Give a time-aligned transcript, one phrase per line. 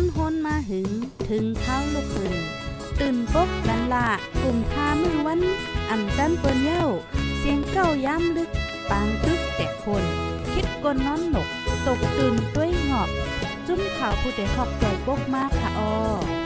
[0.00, 0.90] อนฮนมาหึง
[1.28, 2.36] ถึงเท้าลูกหึง
[3.00, 4.06] ตื่นปกกันละ
[4.40, 5.40] กลุ่มทามือวัน
[5.90, 6.84] อ่ำจันเปิ้นเย้า
[7.38, 8.50] เสียงเก้าย้ำลึก
[8.90, 10.04] ปางตึกแต่คน
[10.52, 11.48] คิดกนนอนหนก
[11.86, 13.08] ตกตื่นด้วยหงอบ
[13.66, 16.39] จุ้มข่าวผู้เด็กขอบใจปกมากค่ะออ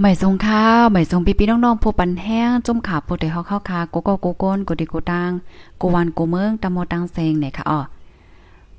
[0.00, 5.30] หม่ทรงข้าวใหม่ทรงปีพี่น้องๆผู้ปันแห้งจุ่มขาผู้ใดเฮาเข้าคาโกโกโกโกนกุดิกูตัง
[5.78, 7.80] โกวันโกเมืองตะโมตังเซงเนี่ยค่ะอ๋อ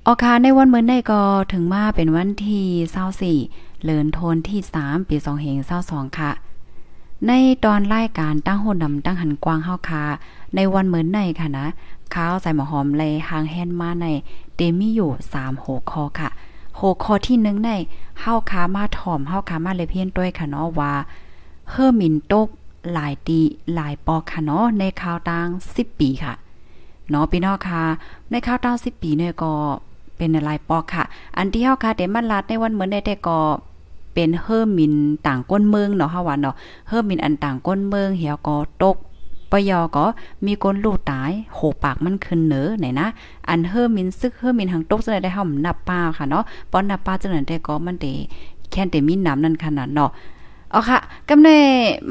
[0.06, 1.22] ออคาในวันเมื่อในก็
[1.52, 6.32] ถึงมาเป็นวันที่24เลินโทนที่ 3 ปี2เฮง22ค่ะ
[7.28, 7.32] ใน
[7.66, 10.04] ตอนรายการตั้งโหนดำตั้งหันกว้างเฮาคา
[10.56, 11.68] ในวันเหมือนในค่ะนะ
[12.14, 14.08] ข้าวใส่หมอหอมเลยหางแฮนมาใน
[14.56, 16.30] เดมีอยู่3หัวคอค่ะ
[16.78, 17.72] โหคอที่1ใน
[18.22, 20.94] เฮาคามาถ่อมเฮาคามาเลยเพี้ยนด้วยค่ะเนาะว่า
[21.70, 22.48] เฮอมินตก
[22.94, 23.40] หลายตี
[23.76, 26.34] หลายปอกค่ะเนาะในข่าวตัง10ปีค่ะ
[27.10, 27.82] เนาะพี่น้องค่ะ
[28.32, 29.54] ในข่าวตัง10ปีเนี่ยก็
[30.18, 31.04] เป็นหลายปอกค่ะ
[31.38, 33.40] อันที่เฮาค่ะเดมันลัดในวันเหมือนในแต่ก็
[34.14, 34.94] เป็นเฮอมิน
[35.28, 36.56] ต่างก้นเมืองเนาะเฮาว่าเนาะ
[36.88, 38.98] เฮอมินอันต่างก้นเมืองเหี่ยวก็ตก
[39.52, 40.06] ปยอก็
[40.46, 43.08] มีคนลูกตาย โหปากมันขึ้นเหนอไหนนะ
[43.50, 48.06] อันเฮอมินซึกเฮอมินหังตกจังได้เฮานับป้าค่ะเนาะป้อนนับป้าจังนั้นได้ก็มันเต
[48.72, 50.12] แค่เตมีน้ำนั่นขนาดเนาะ
[50.72, 51.50] เอาค่ะกำเน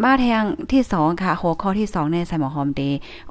[0.02, 2.82] มาแทงที่สองค่ะ หัวข้อที่สองในใส่หมอหอมเด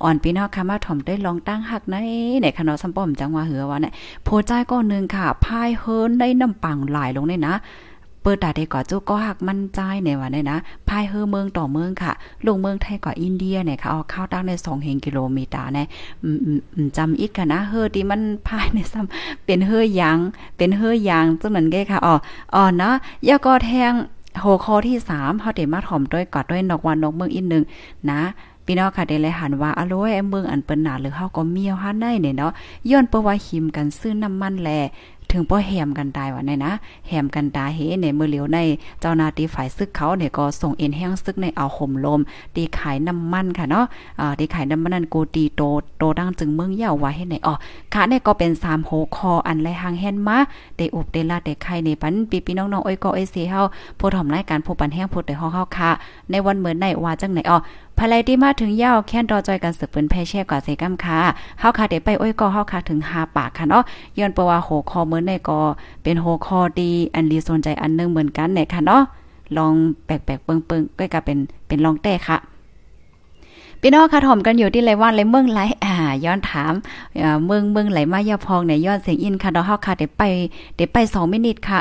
[0.01, 1.95] อ่อนปีนอกค่ะมาถ่อมได้ลองตั้งหักใน
[2.41, 7.55] ในคณะสัมป้อมจังหว่าเหือว่าเนี่ยโพใจก้อนหนึ่งค่ะพายเฮิรนได้น้ำปังหลายลงเนี่ยนะ
[8.25, 12.11] เปิดตาได้ก่อจู้ก็หักมั่นใจในวันนี้นะพายเฮอเมืองต่อเมืองค่ะ
[12.47, 15.87] ลงเมืองไทยก่ออินเดียเนี่ยค่ะเอาข้าวตั้งใน2เฮงกิโลเมตรเนี่ย
[16.97, 20.17] จำอีกค่ะนะเฮอที่มันพายในซ้ำเป็นเฮอยาง
[20.57, 22.15] เป็นเฮอยางจังนั้นแกค่ะอ๋อ
[22.55, 22.91] อ๋อนะ
[23.27, 23.93] ยาก็แทง
[24.43, 27.63] หัวข้อที่3เฮาได้มาถ่อมด้วยกอดด้วยนกวันนกเมืองอีกหนึ่ง
[28.11, 28.21] นะ
[28.67, 32.51] พี่น้องค่ะได้เลยหันว่าอร่อยเมืองอันเปิ้นหนาหรือเฮาก็เมียวหาได้เนี่ยเนาะ
[32.89, 34.69] ย้อนเปว่าหิมกันซื้อน้ำมันแล
[35.31, 36.71] ถึงป้อแหมกันตายว่าในนะ
[37.07, 38.57] แหมกันตาเฮในเมื่อเหลียวใน
[39.01, 42.19] เจ้านาตีฝ่ายซึกเขาเนี่ยก็ส่งเอ็นแห้งซึกในเอาห่มลม
[42.55, 43.85] ตีขายน้ำมันค่ะเนาะ
[44.19, 45.61] อ่าตีขายน้ำมันนั่นโกตีโต
[45.97, 47.53] โตดังจึงเมืองเย่าว่าเฮ็ดไหนอ๋อ
[47.93, 50.37] ค่ะเนี่ยก็เป็น3โหคออันไรหางแฮนมา
[50.77, 53.61] ได้อุบได้ลาได้ไข่ในปันปีพี่น้องๆอ้อยก็อ้อยเสียเฮา
[53.99, 55.89] ผู้ถ่อมรายการผู้ปันแห้งผู้ได้เฮาเฮาค่ะ
[56.31, 57.57] ในวันเหมือนในว่าจังไหนอ๋อ
[57.97, 61.19] ภายไลที่มาถึงยาวแค่นรอจอยกันสืบปืนแพ่แช่กว่าเซกัมค่ะ
[61.59, 63.83] เฮาค่ะเดี๋ยวไปอ้อยก็เฮาค่ะถึง5ปากค่ะเนาะ
[64.17, 65.59] ย้อนปว่าโหคอเหมือนในก็
[66.03, 69.01] เป็นโหคอดีอันรีสนใจอันนึงเหมือนกันเนี่ยค่ะเนาะ
[69.57, 69.73] ลอง
[70.05, 72.37] แปลกๆเปิงๆก็กลายเป็นเป็นลองแต่ค่ะ
[73.81, 75.93] พี่น้องค่ะถ่อมกันอยู่ที่ไรว่านไรเมืองไรอ่า
[76.25, 76.73] ย้อนถาม
[77.45, 80.23] เมืองเมืองไหลมายาพองเนี่ยย้อนเสียงอินค่ะเนาเฮาค่ะเดี๋ยวไป
[80.75, 81.79] เดี๋ยวไป2มินิทค่ะ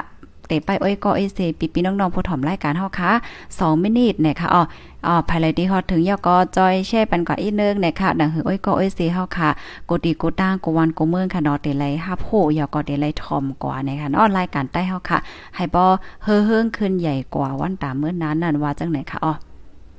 [0.49, 3.10] เตไปอ้อยก็เอเซปีปีน้องๆผู้ถ่อมรายการเฮาค่ะ
[3.49, 4.62] 2มินิทเนี่ยค่ะอ๋อ
[5.06, 9.49] อ๋อภายในที่ฮอดถึงยอก็จอยแช่ปันก่อนอีนึงเนี่ยค่ะดังหืออ้อยก็อ้อยเซเฮาค่ะ
[9.88, 15.19] กดีกูตั้งกวันกูเมืองค่ะเนาะเตไลฮับโหยอก็เตไลทอมกว่าเนี่ยค่ะเนาะรายการใต้เฮาค่ะ
[15.56, 15.82] ให้บ่
[16.25, 19.34] เฮ้อเฮิงขึ้นใหญ่กว่าวันตามเมื้อนั้นนั่นว่าจังไหนค่ะอ๋อ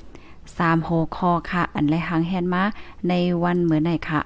[0.10, 2.64] 3โหคอค่ะ อันไรหางแฮนมา
[3.08, 3.14] ใน
[3.44, 4.22] วันเหมื้อไหนค่ะ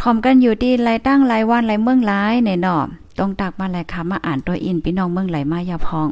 [0.00, 2.86] ทอมกันอยู่ที่ไรตั้งไรวันไรเมืองหลายในนาะ
[3.18, 6.08] ต้องตักมาไรค่ะมาอ่านตัวอินพี่น้องเมืองไหลมายาพอง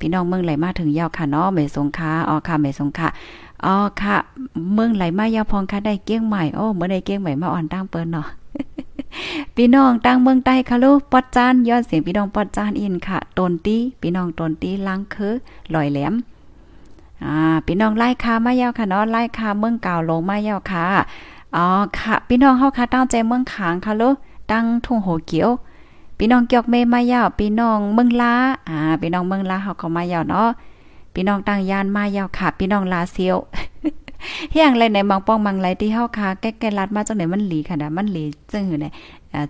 [0.00, 3.08] พี่น้องเมืองไหลมาถึงยาวค่ะเนาะเมสงคาอ๋อค่ะเมสงคา
[3.64, 4.16] อ๋อค่ะ
[4.74, 8.26] เมืองไหลมายาพองค่ะได้เกี้ยงใหม่โอ้เมื่อได้เกี้ยงใหม่มาอ่อนตั้งเปิ้นเนาะ
[9.56, 15.34] พี่น้องตั้งเมืองใต้ค่ะลูกปอดจานย้อนเสียงพี่น้องปอดจานอินค่ะตนตี้พี่น้องตนตี้ล้างคือ
[15.74, 16.14] ลอยแหลม
[17.24, 17.36] อ่า
[17.66, 20.84] พี่น้องไล่คามายาวค่ะเนาะไล่คาเมืองเก่าลงมายาวค่ะ
[21.56, 21.66] อ๋อ
[21.98, 24.14] ค่ะ พี่น้องเฮาค่ะตั้งใจเมืองขางค่ะลูก
[24.50, 25.48] ตั้งทุ่งโหเกียว
[26.18, 28.34] พี่น้องเกียกเมมายาวพี่น้องเมืองลา
[28.68, 30.48] อ่าพี่น้องเมืองลาเฮาเขามายาวเนาะ
[31.14, 33.36] พี่น้องตั้งยานมายาวค่ะ พี่น้องลาเซียว
[34.52, 38.92] เฮียงไรในบางป้องบางไรที่เฮาค่ะแก้ๆลัดมาจังไหนมันหลีค่ะนะมันหลีจังหือเนี่ย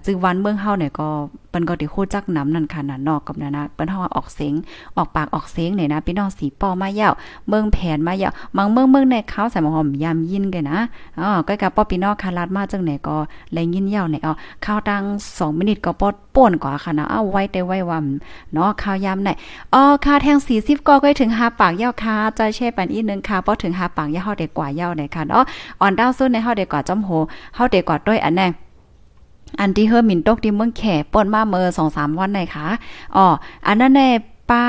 [0.04, 1.08] จือวันเมืองเฮาเนี่ยก็
[1.50, 4.54] เปิ้นก็ได้ฮู้จักน้ำนั่นค่ะนะนอกกับนะนะเปิ้นเฮาออกเสียง
[4.96, 7.08] ออกปากออกเสียงเนี่ยนะพี่น้องสีปอมาเย้า
[7.48, 10.78] เมืองแผนมาเย้าบางเมืองเมืองในเขาใส่หอมยามยินกันนะ
[11.20, 13.16] อ๋อก็กับป้อพี่น้องคาลาดมาจังไหนก็
[13.52, 14.32] แลยินเย้าเนี่ยอ๋อ
[14.64, 17.98] ข้าวตัง2มินิตก็ปอดป่นกว่าค่ะนะเอาไว้แต่ไว้ว่า
[18.52, 19.30] เนาะข้าวยามไหน
[19.74, 25.42] อ๋อค่าแทง40ก็ก็ถึง5ปากเย้าค่ะจอยแช่ปันอีนึงค่ะพอถึง5ปากเย้าเฮาได้กว่าเย้าเนี่ยค่ะเนาะ
[25.80, 27.10] อ่อนดาวซุนในเฮาได้กว่าจอมโห
[27.54, 28.52] เฮาได้กว่าด้วยอันนั้น
[29.60, 30.82] อันที่เฮอมินตกที่เมืองแข
[31.12, 32.66] ป่นมาเมื่อสองสามวันไหนคะ
[33.16, 33.26] อ๋อ
[33.66, 34.02] อันนั้นใน
[34.50, 34.64] ปลา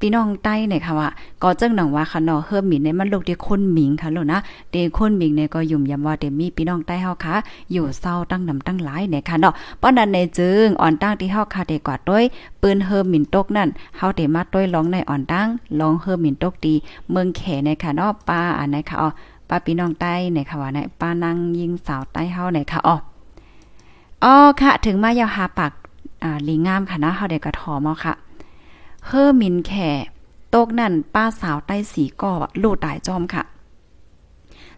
[0.00, 1.08] พี่น้องใต้เนี่ยค่ะว่า
[1.42, 4.38] ก็เจังหนังว่าค่ะเนาะเฮิรมินในมันลูกที่คนหมิงค่ะลูกนะ
[4.70, 7.34] เดคนหมิงเนี่ยก็ยุ่มยำว่าเดมีพี่น้องใต้เฮาค่ะ
[7.72, 12.24] อยู่เศร้าตั้งนำตั้งหลายเนี่ยค่ะเนาะป้อนนั้นในจึงอ่อนตั้งที่เฮาค่ะได้กว่าด้วย
[12.62, 15.48] ปืนเฮิรมินตกนั่นเฮาได้มาด้วยร้องในอ่อนตั้ง
[15.80, 16.74] ร้องเฮิรมินตกดี
[17.10, 19.08] เมืองแขในค่ะเนาะป้าอันไหนค่ะอ๋อ
[19.48, 22.96] ป้าพี่น้องใต้ในค่ะว่าในป้านางยิงสาวใต้เฮาในค่ะอ๋อ
[24.24, 25.72] อ๋อค่ะ ถึงมายาวหาปาก
[26.22, 28.14] อ่าลีงามค่ะนะเฮาได้กระถอมเอาค่ะ
[29.06, 29.90] เฮอมินแข่
[30.54, 32.32] ตกนั่นป้าสาวใต้สีก่อ
[32.62, 33.42] ลูดตายจอมค่ะ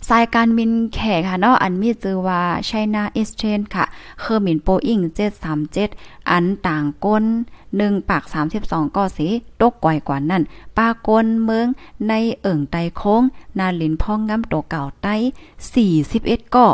[0.08, 0.98] สายการมินแข
[1.28, 3.84] ค่ะเนาะอันมีจือว่าไชน่าเอสเทนค่ะ
[4.20, 5.00] เคอร์มินโปอิง
[5.64, 7.24] 737 อันต่างก้น
[7.66, 8.24] 1 ปาก
[8.60, 9.26] 32 ก็สิ
[9.60, 10.42] ตกก่อยกว่านั่น
[10.76, 11.66] ป้าก้นเมือง
[12.08, 12.12] ใน
[12.42, 13.22] เอิ่งไตโค้ง
[13.58, 15.14] นาลินพ่องงำโตเก่าไต้
[15.84, 16.66] 41ก็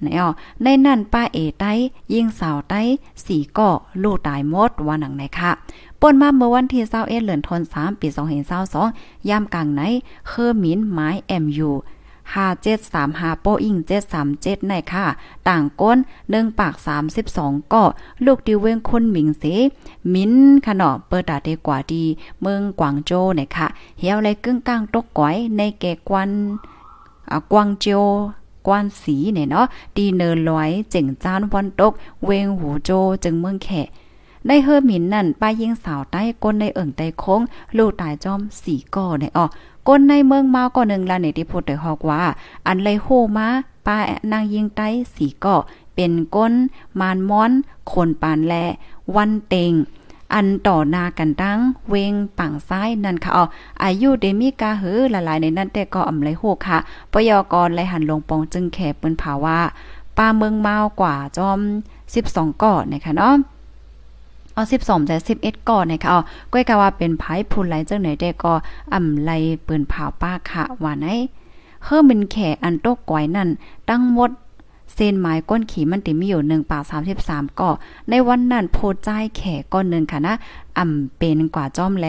[0.00, 0.28] ไหนอ๋อ
[0.62, 1.72] ในนั่นป้าเอไต้
[2.12, 2.80] ยิงสาวไต้
[3.24, 3.70] สี่ก่อ
[4.02, 5.50] ลูกตายหมดว่าหนังไหนค่ะ
[6.00, 8.08] ป่นมาเมื่อวันที่21เดือนธันวาคมปี
[8.68, 9.82] 2022ยามกลางไหน
[10.28, 11.72] เคอมินไม้เอ็มยู
[12.40, 13.76] 5735โปอิง
[14.22, 15.06] 737ในค่ะ
[15.48, 15.98] ต่างก้น
[16.28, 16.74] 1ปาก
[17.22, 17.82] 32ก็
[18.24, 19.44] ลูกดิเวงคนหมิงเส
[20.14, 20.32] มิน
[20.64, 22.04] ค่ะเนาะเปิดตาเดกว่าดี
[22.40, 23.66] เมืองกวางโจเนี่ยค่ะ
[23.98, 26.30] เหี่ยวไรกึ่งกลางตกก้อยในแก่กวน
[27.52, 27.86] กวางโจ
[28.66, 29.66] กวนสีเนี่ยเนาะ
[29.96, 31.92] ดีเนินลอยเจ๋งจานวันตก
[32.24, 32.90] เวงหูโจ
[33.24, 33.68] จึงเมืองแข
[34.46, 37.40] ได้เฮอหมินนั่นป้ายิงสาวใต้ก้นในเอิ่งใต้โค้ง
[37.76, 39.46] ลูกตายจอมสีก่อในอ๋อ
[39.88, 42.22] ก้นในเมืองมาก็หนึ่งละในที่พูดได้ฮอกว่า
[42.66, 43.48] อันไรโฮมา
[43.86, 43.96] ป้า
[44.32, 45.56] นางยิงใต้สีก่อ
[45.94, 46.52] เป็นก้น
[47.00, 47.50] มานม้อน
[47.92, 48.54] คนปานแล
[49.16, 49.72] วันเต็ง
[50.34, 53.44] อันต่อนากันตั้งเวงปังซ้ายนั่นค่ะอ๋อ
[53.84, 56.78] อายุเดมีกาหือละลายในนั้นแต่ก็อำไรโฮค่ะ
[57.12, 59.58] ปยกรไรหันลงปองจึงแขเปิ้นภาว่า
[60.16, 61.60] ป้าเมืองเมากว่าจอม
[62.10, 63.34] 12ก่อนะคะเนาะ
[64.54, 66.20] เอา12แต่11ก่อนนะคะอ๋อ
[66.52, 68.52] ก้อยกะว่าเป็นไผผู้ไหลจังไหนได้ก็
[68.94, 69.30] อำไล
[69.66, 71.06] ปืนเผาป้าค่ะว่าไหน
[71.84, 73.48] เฮือมันแข่อันโตกก้อยนั่น
[73.88, 74.30] ตั้งหมด
[74.94, 76.84] เส้นหมายก้นขีมันติมีอยู่หนึ่งปาก
[77.22, 77.70] 33ก่อ
[78.10, 80.34] ในวันนั้นโพจ่ายแขกก้อนนึงค่ะนะ
[80.78, 82.08] อ่ำเป็นกว่าจ้อมแล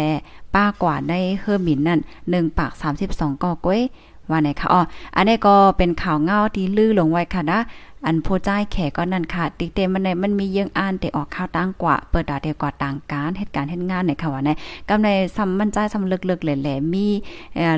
[0.56, 2.00] ป้ากว่าได้เฮอร์มินนั่น
[2.30, 2.72] 1ปาก
[3.08, 3.82] 32ก่อก้อย
[4.30, 4.82] ว่าไหนคะอ๋อ
[5.16, 7.60] อันนี้ก็เป็นข่าวเงาที่ลือลงไว้ค่ะนะ
[8.06, 14.50] อันโพจ้ายแขกก็นั่นค่ะ ติเตมันในมันมีเยื่องอ่านแต่ออกข้าวตั้งกว่า เปิดดาเดียวกว่าต่างการเหตุการณ์เฮ็ดงานในค่ะว่าใน
[14.90, 17.08] กำในซ้ำมันใจซ้ำลึกๆแหล่ๆมี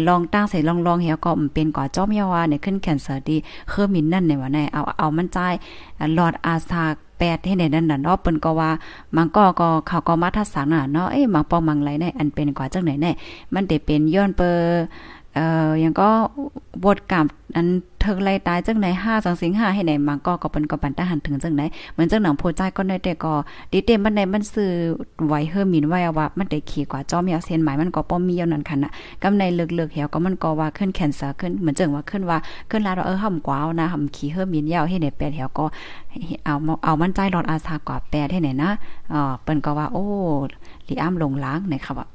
[0.07, 3.37] ลองตั้งใส่ลองๆเหี่ยวก็เป็นกว่าจอมยาวาในขึ้นแคนเซอร์ดี
[3.69, 5.37] เคือมินนั่นในว่าในเอาเอามันใจ
[6.15, 6.83] หลอดอาซา
[7.19, 8.69] แปดให้ในนั้นน่ะเนาะเปิ้นก็ว่า
[9.15, 13.11] มันก็ก็เขาก็มาทัศน์น่ะเนาะเอ้มังปองมังไหลในอันเป็นกว่าจังไหนแน่
[13.53, 14.49] มันได้เป็นย้อนเปอ
[15.35, 16.09] เอ่อยังก็
[16.83, 17.25] บทกรรม
[17.55, 17.67] อัน
[18.01, 21.61] เทิงไล่ตายจังไหน5สังสิงห้าให้ไหนมังก็ก็เปิ้นก็ปันตะหันถึงจังไหน
[21.93, 23.33] เหมือนจังหนังโพใจก็ได้แต่ก็
[23.71, 24.71] ดิเต็มมันในมันซื้อ
[25.27, 28.91] ไว้เฮอมินไว้ว่ามันได้ขี่กว่าจอมยาเส้นหมายมันก็ป้อมมีอยู่นั่นคันน่ะ
[29.23, 32.37] กำในเลึกๆเหี่ยวก็มันก็ว่าขึ้นแคนเซอร์ขึ้นเหมือนจังว่าขึ้นว่า
[32.69, 35.65] ขึ้นลาเราเออห่ำกว่านะห่ำขี่เฮอมินยาวให้ไหนแปดเหี่ยวก็
[36.45, 38.69] เอาเอามันใจรอดอาสากว่าแปดให้ไหนนะ
[39.13, 40.05] อ๋อเปิ้นก็ว่าโอ้
[40.87, 42.07] ลีอ้ํลงล้างนครับว่า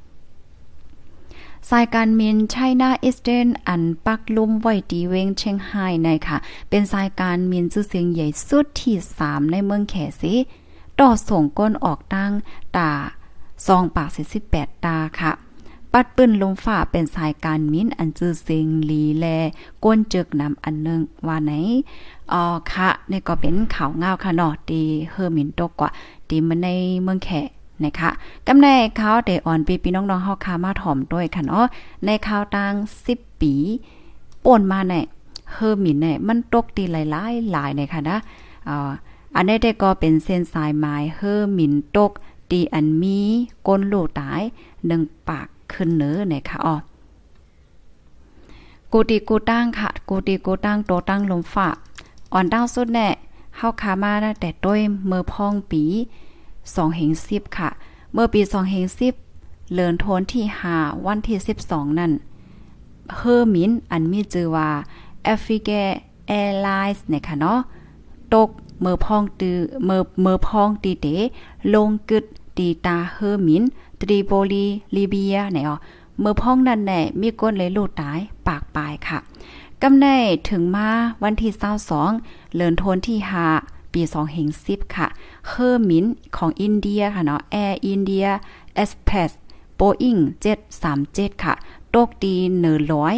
[1.67, 6.37] สายการมินไชน่าอิสเดนอันปักลุ่มไว้ดีเวงเชียงไฮ้ในค่ะ
[6.69, 10.35] เป็นสายการมินชื่อเสียงใหญ่สุดที่ 3 ในเมืองแขสิ
[10.99, 12.31] ต่อส่งก้นออกตั้ง
[12.77, 12.91] ตา
[13.65, 14.09] ซองปาก
[14.45, 15.31] 48ตาค่ะ
[15.93, 19.25] ปัดปืนลมฝ่าเป็นสายการมินอันจือเสียงลีแล
[19.83, 21.51] ก้นเจึกนำอันนึงว่าไหน
[22.31, 25.89] อ๋อค่ะนี่ก็เป็นข่าวเงาค่ะเนาะดีเฮอร์มินตกกว่า
[26.29, 26.67] ดีมันใน
[27.03, 27.29] เมืองแข
[27.85, 28.09] นะคะ
[28.47, 28.67] กำใน
[28.97, 31.65] เขาเดอ่อนปีปีน้องๆเฮาคามาถ่อมด้วยค่ะเนาะ
[32.05, 32.73] ในข่าวต่าง
[33.07, 33.53] 10 ปี
[34.45, 35.05] ป่นมาเนี่ย
[35.53, 38.17] เฮอร์มินเนี่ยมันตกตีหลายๆหลายเนี่ยค่ะนะ
[38.67, 38.89] อ่า
[39.35, 42.11] อันนี้ได้ก็เป็นเส้นสายไม้เฮอร์มินตก
[42.51, 43.19] ตีอันมี
[43.67, 44.41] ก้นลูกตาย
[44.87, 46.75] หนึ่งปากขึ้นเนื้อเนี่ยค่ะอ๋อ
[48.91, 51.69] กูตีกูตั้งค่ะกูตีกูตั้งโตตั้งลมฝา
[52.33, 53.07] อ่อนตั้งสุดแน่
[53.57, 55.83] เฮาคามาแต่ต้วยเมื่อพองปี
[56.67, 57.69] 2เฮง10ค่ะ
[58.13, 58.85] เมื่อปี2เฮง
[59.29, 61.37] 10เลินโทนที่5วันที่
[61.67, 62.11] 12นั่น
[63.15, 64.69] เฮอร์มินอันมีชื่อว่า
[65.23, 65.81] แอฟริกา
[66.27, 67.59] แอร์ไลน์เนี่ยค่ะเนาะ
[68.33, 68.49] ตก
[68.81, 71.07] เมื่อพองตือเมื่อเมื่อพองตีเต
[71.73, 72.25] ลงกึด
[72.57, 73.63] ตีตาเฮอร์มิน
[74.01, 75.75] ตรีโปลีลิเบียเนี่ยอ๋อ
[76.19, 79.19] เมื่อพ้องนั่นแน่มีก้นเลยลูกตายปากปลายค่ะ
[79.81, 80.05] กำใน
[80.49, 80.89] ถึงมา
[81.23, 81.51] วันที่
[82.03, 85.07] 22เลินโทนที่5 ปี2เฮง10ค่ะ
[85.47, 86.05] เคอร์มิน
[86.37, 88.25] ของอินเดียค่ะเนาะแอร์อินเดีย
[88.75, 89.31] เอสเพส
[89.75, 90.15] โปอิง
[90.79, 91.53] 737 ค่ะ
[91.93, 93.15] ตกดีเนอร้อย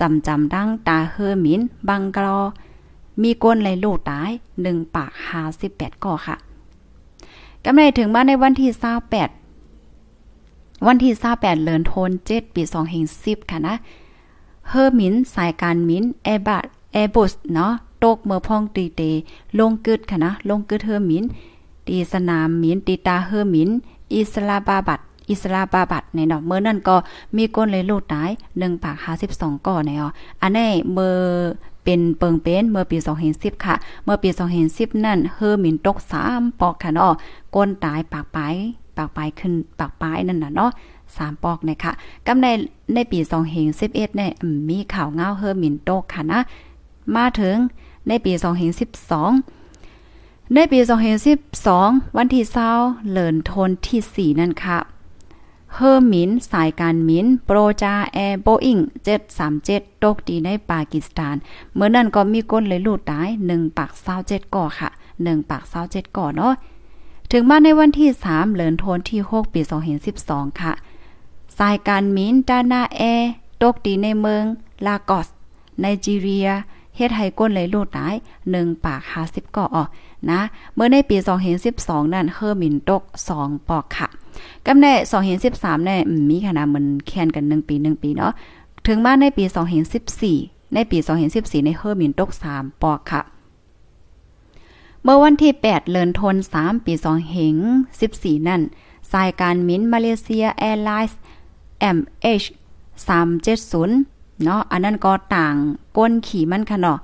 [0.00, 2.40] จำจำดังตาเฮอร์มิน บังกลอ
[3.22, 4.30] มีก้นไหลลูกตาย
[4.62, 5.10] 1ปาก
[5.56, 6.36] 58ก่อค่ะ
[7.64, 8.70] กำไรถึงมาในวันที่
[9.76, 12.62] 28วันที่28เดือนธันวาคมปี
[13.06, 13.74] 2010ค่ะนะ
[14.68, 17.72] เฮอร์มิน สายการมินแอร์บัสแอร์บุสเนาะ
[18.04, 19.02] ตกเมื่อพ่องตีเต
[19.58, 21.24] ลงกึดค่ะนะ ลงกึดเฮอร์มิน
[21.88, 23.70] ตีสนามมิน ตีตาเฮอร์มิน
[24.14, 25.00] อิสลาบาบัด
[25.30, 26.96] อิสลาบาบัดในเนาะเมื่อนั้นก็
[27.36, 28.96] มีก้นเลยลูดตาย1ปาก
[29.30, 30.08] 52ก่อในอ๋อ
[30.42, 31.14] อันนี้เมื่อ
[31.84, 32.96] เป็นเปิงเป็นเมื่อปี
[33.30, 33.74] 2010ค่ะ
[34.04, 34.28] เมื่อปี
[34.66, 35.96] 2010นั่นเฮอร์มินตก
[36.28, 37.12] 3ปอกค่ะเนาะ
[37.54, 38.54] ก้นตายปากปลาย
[38.96, 40.70] ปากปลายขึ้นปากปลายนั่นน่ะเนาะ
[41.16, 41.92] สามปอกนะคะ
[42.26, 42.46] กำใน
[42.94, 43.18] ในปี
[43.62, 44.32] 2011เนี่ย
[44.68, 46.40] มีข่าวเงาเฮอร์มินโตกค่ะนะ
[47.16, 47.56] มาถึง
[48.08, 48.32] ในปี
[49.62, 50.78] 2012 ในปี
[51.48, 52.44] 2012 วันที่
[52.78, 54.78] 20เลินทนที่ 4 นั่นค่ะ
[55.74, 58.78] เฮอร์มิน สายการมิน โปรจาแอร์โบอิง
[59.40, 61.36] 737 ตกดีในปากีสถาน
[61.74, 63.90] เมื่อนั้นก็มีก้นเลยลูดตาย1ปาก
[64.22, 64.88] 27ก่อค่ะ
[65.20, 66.54] 1ปาก27ก่อเนาะ
[67.32, 69.60] ถึงมาในวันที่ 3 เหลินทนที่ 6 ปี
[70.10, 70.72] 2012 ค่ะ
[71.58, 73.30] สายการมินดานาแอร์
[73.62, 74.44] ตกดีในเมือง
[74.86, 75.28] ลากอส
[75.80, 76.48] ไนจีเรีย
[76.96, 78.14] เฮ็ดให้ก้นเลยลูดตาย
[78.50, 79.76] 1ปาก50ก่ออ
[80.30, 80.40] นะ
[80.74, 81.16] เมื่อในปี
[81.64, 83.02] 2012นั่นเฮอร์มินตก
[83.36, 84.08] 2 ปอกค่ะ
[84.66, 84.86] กำใน
[85.36, 86.00] 2013เนี่ย
[86.30, 88.32] มีขนาดมันแข่นกัน 1 ปี 1 ปีเนาะ
[88.86, 89.44] ถึงมาในปี
[90.10, 90.98] 2014 ในปี
[91.32, 93.22] 2014 ในเฮอร์มินตก 3 ปอกค่ะ
[95.02, 97.56] เมื่อวันที่ 8 เลือนทน 3 ปี2เหง
[98.00, 98.62] 14 นั่น
[99.12, 101.20] สายการมินมาเลเซียแอร์ไลน์
[101.96, 102.46] MH
[103.08, 105.54] 370 เนาะอันนั้นก็ต่าง
[105.96, 106.98] ก้นขี่มันค่ะเนาะ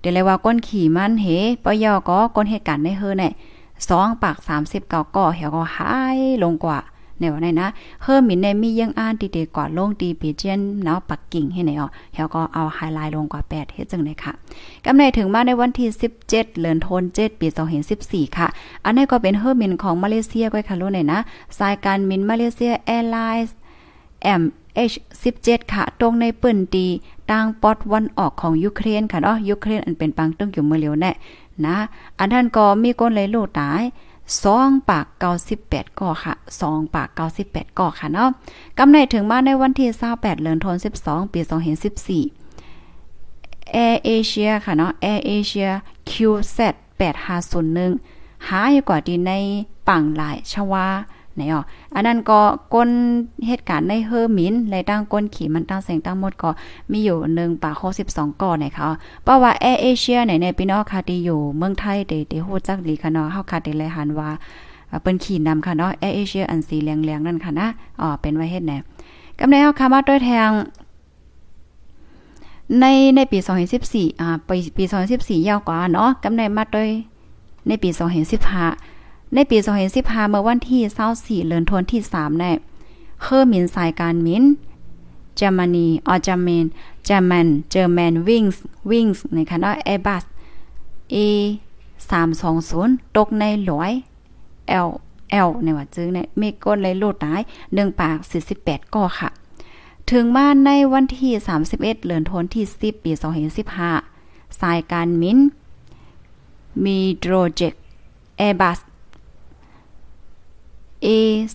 [0.00, 1.26] เดี๋ยวเลยว่าก้นขี่มันเฮ
[1.64, 3.32] ปยอก็ก้นเหตุการณ์ในเฮอเนี่ย
[3.76, 6.78] 2ปาก30เก่าก่อเหี่ยวก็หายลงกว่า
[7.18, 7.68] ในวันนี้นะ
[8.02, 14.32] เฮิรมินในมียังอ่านตีเดกว่าลงตีปีเจียนเนาะปักกิ่งให้ไหนอ๋อเฮาก็เอาไฮไลท์ลงกว่า8เฮ็ดจังได๋ค่ะ
[14.84, 17.46] กำไรถึงมาในวันที่17เจ็ดเลือนธันวาคมปี
[17.92, 18.48] 2014ค่ะ
[18.84, 21.18] อันนี้ก็เป็นเฮิรมินของมาเลเซียก้อยค่ะรู้ไหนนะ
[21.58, 23.48] สายการมินมาเลเซียแอร์ไลน์
[24.90, 26.86] H17 ค่ะ ตรงในปืนตี
[27.30, 31.12] ต่างปอดวันออกของยูเครนค่ะเนาะยูเครนอันเป็นปังตึงอยู่เมื่อเร็วแน่
[31.66, 31.76] นะ
[32.18, 33.82] อันนั้นก็มีก้นเลยลูกตาย
[34.42, 38.28] สองปากเก้าสิบแปดก่อค่ะสองปากเก้าสิบแปดก่อค่ะเนาะ
[38.78, 42.22] กำไรถึงมาในวันที่เศร้าแปดเดือนธันวาคมสิบสองปีสองเห็นสิบสี่
[43.72, 45.68] แอร์เอเชียค่ะเนาะแอร์เอเชีย
[46.10, 47.92] คิวเซตแปดห้าศูนย์หนึ่ง
[48.48, 49.32] หายกว่าดีใน
[49.88, 50.86] ปังหลายชวา
[51.34, 51.60] ไหนอ๋อ
[51.94, 52.40] อันนั้นก็
[52.74, 52.90] ก้น
[53.46, 56.50] เหตุการณ์ในเฮอร์มินในตั้งก้นขี่มันตั้งเสียงตั้งหมดก็
[56.90, 57.74] มีอยู่1ปาก
[58.06, 58.88] 62ก่อไหนคะ
[59.22, 64.30] เพราะว่าแอร์เอเชียไหนในพี่น้องค่ะที่อยู่เมืองไทยเดเดฮูจักดีค่ะเนาะเฮาค่ะได้เลยหันว่า
[65.02, 67.66] เปิ้นขี่นำค่ะเนาะแอร์เอเชียอันสีเหลืองๆนั่นค่ะนะ
[68.00, 68.72] อ๋อเป็นไว้เฮ็ดแหน
[69.38, 70.50] กำในเฮาค่ะมาด้วยแทง
[72.80, 72.84] ใน
[73.16, 73.38] ในปี
[73.80, 74.84] 2014อ่าปีปี
[75.16, 76.90] 2014ยาวกว่าเนาะกำในมาด้วย
[77.68, 77.88] ในปี
[78.60, 78.89] 2015
[79.34, 79.58] ในปี
[79.94, 82.50] 2015เมื่อวันที่24เดือนธันวาคมที่3ได้
[83.22, 84.44] เคอร์มินสายการมิน
[85.36, 86.66] เยอรมนีออจามน
[87.04, 90.24] เจอร์มันเจอร์แมนวิงส์วิงส์ในคณะแอร์บัส
[91.14, 91.16] A
[92.40, 93.92] 320 ตกในหลอย
[94.86, 94.90] L
[95.46, 98.16] L ในว่าจึงในมีก้นเลยโลดตาย1ปาก
[98.56, 99.30] 48ก่อค่ะ
[100.10, 103.12] ถึงมาในวันที่ 31เดือนธันวาคมที่ 10 ปี
[103.86, 105.38] 2015สายการมิน
[106.84, 107.72] มีโดรเจก
[108.38, 108.78] แอร์บัส
[111.06, 111.08] A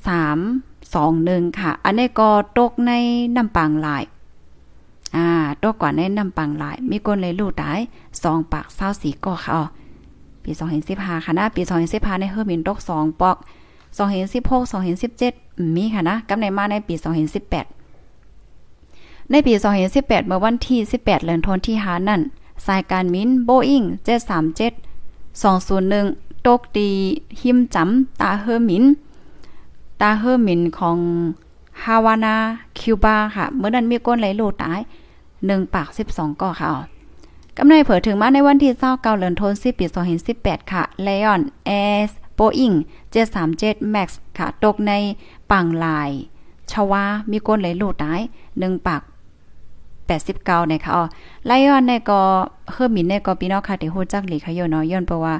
[0.07, 2.91] 3 2 1ค่ะ อันนี้ก็ตกใน
[3.35, 4.03] น้ำปังหลาย
[5.15, 5.27] อ่า
[5.63, 7.79] ตกกว่าในน้ำปังหลาย มีคนเลยลูกตาย
[8.15, 9.63] 2ปาก24ก็ค่ะอ๋อ
[10.43, 10.51] ปี
[10.87, 11.61] 2015ค่ะนะปี
[11.91, 13.37] 2015ในเฮอร์มินตก2ปอก
[14.05, 14.73] 2016
[15.13, 16.95] 2017มีค่ะนะกำในมาในปี
[18.13, 19.53] 2018ในปี
[19.91, 22.21] 2018เมื่อวันที่18เดือนธันที่5นั่น
[22.65, 23.83] สายการมินโบอิง
[24.55, 26.89] 737 201ตกดี
[27.41, 28.83] หิมจำตาเฮอร์มิน
[30.01, 30.97] ตาเฮอร์มินของ
[31.83, 32.35] ฮาวานา
[32.79, 34.79] คิวบาค่ะ เมื่อนั้นมีก้นไหลโลตาย
[35.27, 36.69] 1ปาก12ก่อค่ะ
[37.57, 39.85] กำไรเผยถึงมาในวันที่29เดือนธันวาคมปี
[40.29, 41.71] 2018ค่ะไลออนเอ
[42.07, 42.71] สโบอิง
[43.33, 44.93] 737 Max ค่ะ ตกใน
[45.51, 46.09] ปังลาย
[46.71, 48.19] ชวา มีก้นไหลโลตาย
[48.53, 49.01] 1ปาก
[50.05, 51.03] 89นะคะอ๋อ
[51.45, 52.21] ไลออนในก็
[52.71, 55.35] เฮอร์มินในก็พี่น้องค่ะที่ฮู้จักหลีค่ะโยเนาะย้อนเพราะว่า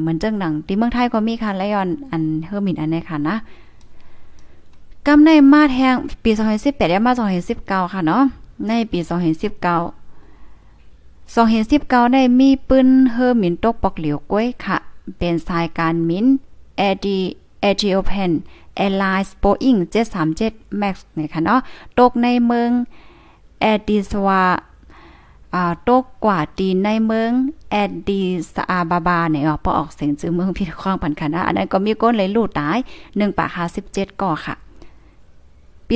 [0.00, 3.36] เหมือนเจังหนังที่เมืองไทยก็มีค่ะไลออนอันเฮอร์มินอันนี้ค่ะนะ
[5.06, 5.94] กำในมาแทง
[6.24, 6.30] ปี
[6.60, 7.12] 2018และมา
[7.52, 8.22] 2019 ค่ะเนาะ
[8.68, 9.10] ในปี 2019
[11.34, 14.76] 2019 ได้มีปืนเฮอร์มินตกปอกเหลียวก้วยค่ะ
[15.18, 16.26] เป็นสายการมิน
[16.76, 17.18] แอดี
[17.60, 18.32] เอจิโอเพน
[18.76, 19.76] แอร์ไลน์โบอิง
[20.28, 21.60] 737 Max นี่ค่ะเนาะ
[21.98, 22.70] ตกในเมือง
[23.60, 24.42] แอดิสวา
[25.88, 27.30] ตกกว่าตีในเมือง
[27.70, 28.22] แอดดิ
[28.54, 33.50] สอาบาบาเนี่ยออกพอออกเสียงจื่อเมืองพี่ข้องปันค่ะนะอันนั้นก็มีก้นเลยลูดตาย1ปาก
[33.86, 34.54] 57ก่อค่ะ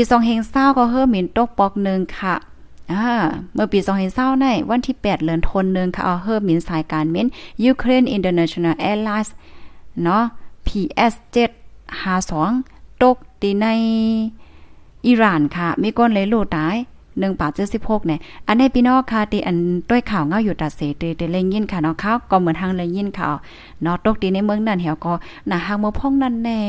[0.00, 2.34] ปี2เฮงเศร้าก็เฮอหมินตกปอกหนึ่งค่ะ
[2.92, 3.06] อ่า
[3.54, 7.26] เมื่อปี2เฮงเศร้าในวันที่ 8เดือนธันวาคมค่ะเอาเฮอหมินสายการเม้น
[7.70, 9.30] Ukraine International Airlines
[10.02, 10.24] เนาะ
[10.66, 11.12] PS
[11.86, 13.66] 752ตกตีใน
[15.06, 16.76] อิหร่านค่ะ มีก้นเลยลูตาย
[17.18, 19.56] หนึ่งปาเจ็ดสิบหกเนี่ย อันนี้พี่น้องค่ะที่อัน
[19.90, 23.34] ด้วยข่าวเงาอยู่ตัดเสตเตเลยยินค่ะเนาะข้าวก็เหมือนทางเลยยินข่าว
[23.82, 25.12] เนาะตกดีในเมืองนั้นเหี่ยวก็
[25.48, 26.60] หนาหางเมืองพ่องนั่นแน่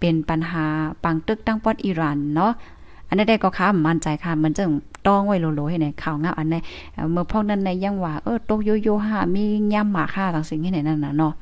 [0.00, 0.64] เป็นปัญหา
[1.04, 4.68] ปังตึกตั้งปอดอิหร่านเนาะันนี้ได้ก็ค่ะมั่นใจค่ะมันจึง
[5.06, 6.60] ต้องไว้โลโลให้ในข่าวเงาอันนี้
[7.12, 11.32] เมื่อพ่อนั้นในยังว่าเออตกโยโย่หามีย่ำหมาค่าต่างสิ่งที่ไหนนั่นน่ะเนาะ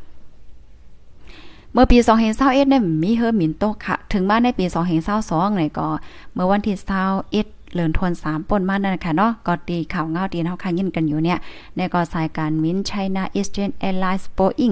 [1.72, 1.98] เมื่อปี
[2.32, 4.64] 2021เนี่ยมีเฮอร์มินโตค่ะ ถึงมาในปี
[5.10, 5.86] 2022เนี่ยก็
[6.34, 11.38] เมื่อวันที่21เลินทวน3ปนมานั่นค่ะเนาะก็ตีข่าวเงาตีเฮาค้างยินกันอยู่เนี่ย
[11.76, 14.70] ในก็สายการมินไชน่าอีสเทิร์นแอร์ไลน์โบอิง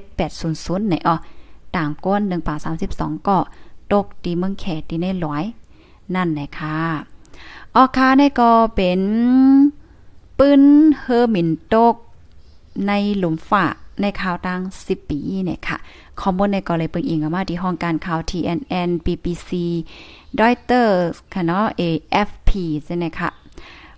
[0.00, 1.14] 737800ในอ๋อ
[1.76, 2.54] ต่างก้น1ป่า
[2.90, 3.36] 32ก็
[3.92, 5.44] ตกตีเมืองแขตีในร้อย
[6.14, 6.78] นั่นแหละค่ะ
[7.76, 9.00] ออคาในก็เป็น
[10.38, 10.62] ปืน
[11.00, 11.94] เฮอร์มินโตก
[12.86, 13.66] ในหลุมฝ่า
[14.00, 15.78] ในข่าวตั้ง10 ปีเนี่ยค่ะ
[16.20, 19.50] คอมมูนในก็เลยเปิงอิงมาที่ห้องการข่าว TNN BBC
[20.38, 20.94] ดอยเตอร์
[21.34, 22.50] ค่ะเนาะ AFP
[22.86, 23.28] ใช่ไหมค่ะ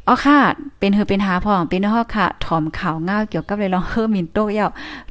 [0.08, 0.38] อ๋อค่ะ
[0.78, 4.66] เป็นเฮอเป็นหาพ่องเป็นฮอค่ะ ถอมข่าวง่าเกี่ยวกับเลยลองเฮอมินโตเยา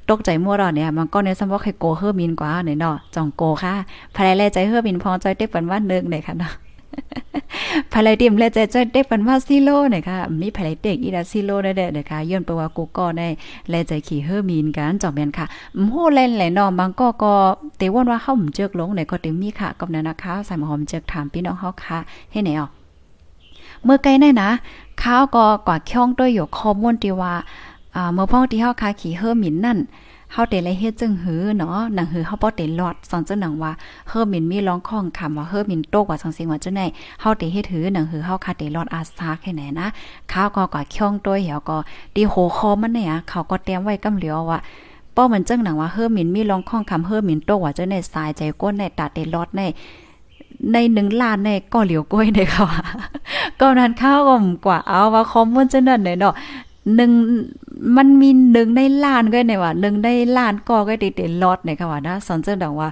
[0.09, 3.73] ตกใจมั่วรอเนี่ย มันก็ในสมว่าใครโกเฮอมินกว่าเนี่ยเนาะจองโกค่ะ
[4.15, 6.53] ภายแลใจเฮอมินพอใจเต็กปันว่าเนึกเนี่ยค่ะเนาะ
[7.93, 13.27] ภายเดิมและใจใจเด็กปันว่าซิโลเนี่ยค่ะมีภายเด็กอีดาซิโลได้เด้อค่ะย้อนไปว่ากูก็ได้
[13.69, 15.45] แลใจขี่เฮอร์มีนกันจอมแม่นค่ะ
[15.91, 17.33] โหเล่นแหละนองบางก็ก็
[17.77, 21.97] เตว่นว่าเฮาหมเจิกลงเนี่ยก็เต็มมีค่ะกับนั้นนะคะใส่หอมเจิกถามพี่น้องเฮาค่ะ
[22.31, 22.69] ให้ไหนอะ
[23.83, 24.49] เมื่อไกลได้นะ
[25.01, 27.33] ข้าวก็กว่าข่องด้วยอยู่ข้อมูลที่ว่า
[28.13, 29.79] เมื่อพ่อที่เฮาคาขี่เฮอร์มินนั่น
[30.33, 33.71] เฮาเตเลยเฮ็ดจึงหือเนาะหนังหือเฮาบ่เตลอดสอนจังหนังว่า
[34.09, 36.85] เฮอมินมีร้องข้องคำว่าเฮอมินโตกว่าสังสิงว่าจังได๋
[37.21, 39.87] เฮาเตเฮ็ดหือหนังหือเฮาคาเตลอดอาสาแค่ไหนนะ
[40.31, 41.77] ข้าวก็กว่าข่องตัวเหี่ยวก็
[42.15, 44.59] ดีโหคอมันเนี่ยเขาก็เตรียมไว้กำเหลียวว่า
[45.15, 49.61] ป้อมันจังหนังว่าเฮอมินมีร้องข้องคำเฮอมินโตกว่าจังได๋สายใจก้นในตาเตลอดใน
[50.73, 52.67] ในหนึ่งล้านในก็เหลียวก้อยในค่ะ
[53.59, 56.33] ก็นั้นข้าวก็กว่าเอาว่าคอมมูนจังนั้นเนาะ
[56.95, 57.11] หนึ่ง
[57.97, 61.13] มันมีหนึ่งในล้านก็ในว่าหนึ่งในล้านก็ก็ติด
[61.43, 62.87] ลอดในค่ะว่านะสอนเจ้าดังว่า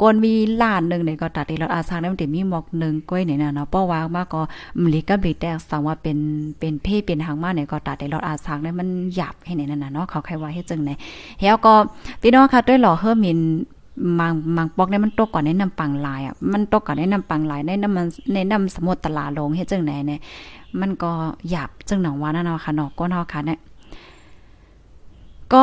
[0.00, 4.40] ก้นมีล้านหนึ่งในก็ตัดติดลอดอาสางนั้นมันมีหมอกหนึ่งก้อยในน่ยนะเนาะป้อวางมากก็
[4.80, 6.18] มลีกับลีแตกสังว่าเป็น
[6.58, 10.90] เป็นเพ่เป็นหางมาในก็ตัดติดลอดอาสางนั้นมันหยาบให้ในนั่นน่ะเนาะเขาใครว่าให้จึงใน
[11.40, 11.72] เฮาก็
[12.22, 13.40] พี่น้องค่ะด้วยหล่อเฮอร์มิน
[14.20, 20.20] มังมังปอกเนี่ยมันตกก่อนในน้ำปังลายอะมันตกก่อนในน้ำปังลายในน้ำมันในน้ำสมุทรตลาลงเฮ็ดจังไหนเนี่ย
[20.80, 21.12] มันก็
[21.50, 23.58] หยาบจังหนังว่านั่นเนาะค่ะเนาะก้นเฮาค่ะเนี่ย
[25.52, 25.62] ก็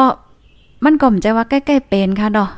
[0.83, 2.49] มันก็มใจว่าใกล้ๆเป็นค่ะเนาะ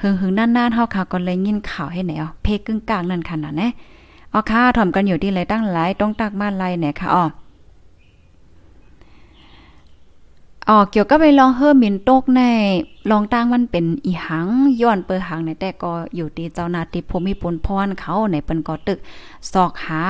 [0.00, 3.68] หึงๆนานๆเฮาค่ะก็เลยยินข่าวให้ไหนอ๋อเพกึ่งกลางนั่นค่ะนะแน่
[4.32, 7.24] อ๋อค่ะถ่อมกันอยู่ที่ไรตั้งหลายต้องตักบ้านไรเนี่ยค่ะอ๋อ
[10.68, 12.40] อ๋อเกี่ยวกับไปลองเฮอมินโตกใน
[13.10, 14.46] ลองตั้งมันเป็นอีหัง
[14.80, 18.98] ย้อนเปิหังในแต่ก็อยู่ที่เจ้านาติภูมิปุนพรเขาในเปิ้นก็ตึก
[19.52, 20.00] ซอกหา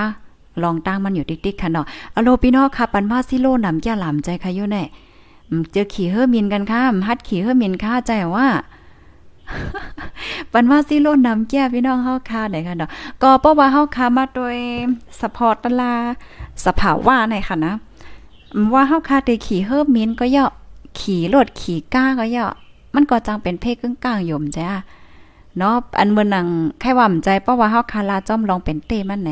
[0.62, 4.84] ลองตั้งมันอยู่ติ๊กๆค่ะเนาะอโลพี่น้องค่ะปันว่าซิโลนำแก่หลามใจค่ะอยู่แน่
[5.72, 8.48] เจอขี่เฮอมินกันค่ะฮัดขี่เฮอมินค่ะใจว่า
[10.52, 12.90] ปันว่าซิโลนำแก่พี่น้องเฮาค่ะไหนค่ะเนาะ
[13.22, 14.56] ก็เพราะว่าเฮาค่ะมาโดย
[15.20, 15.92] สปอร์ตตลา
[16.64, 17.74] สภาวะในค่ะนะ
[18.74, 20.52] ว่าเฮาค่ะได้ขี่เฮอมินก็เยาะ
[21.00, 22.52] ขี่รถขี่ก้าก็เยาะ
[22.94, 24.68] มันก็จังเป็นเพศกึ่งกลางยู่จ้ะ
[25.58, 26.46] เนาะอันเมื่อนัง
[26.80, 29.30] แค่ว่าใจเพราะว่าเฮาคาลาจ้อมลองเป็นเต้มันแหน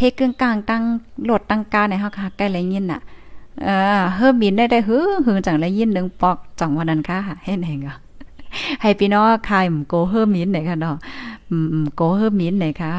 [0.00, 0.82] เพกึ่งกลางตั้ง
[1.24, 3.00] โหลดตั้งกาในเฮาค่ะใกล้เลยยินน่ะ
[3.64, 7.94] เออเฮอบินได้ได้หือหือจังเลยยินนึงปอกจังวันนั้นค่ะเฮ็ดให้ก็
[8.80, 10.96] ให้พี่น้องคายมโกเฮอมินไหนค่ะเนาะ
[11.50, 12.90] อืมโกเฮอมินไหนค่ะ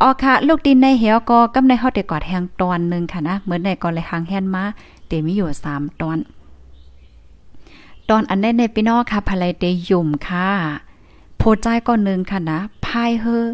[0.00, 4.64] อ๋อค่ะ ลูกดินในเหี่ยวก็กำในเฮาได้กอดแหงตอนนึงค่ะนะเหมือนในก่อนเลยหางแฮนมา
[5.06, 6.18] เตมีอยู่3ตอน
[8.08, 10.48] ตอนอันได้ในพี่น้องค่ะภายเตยุ่มค่ะ
[11.36, 13.44] โพใจก่อนนึงค่ะนะพายเฮอ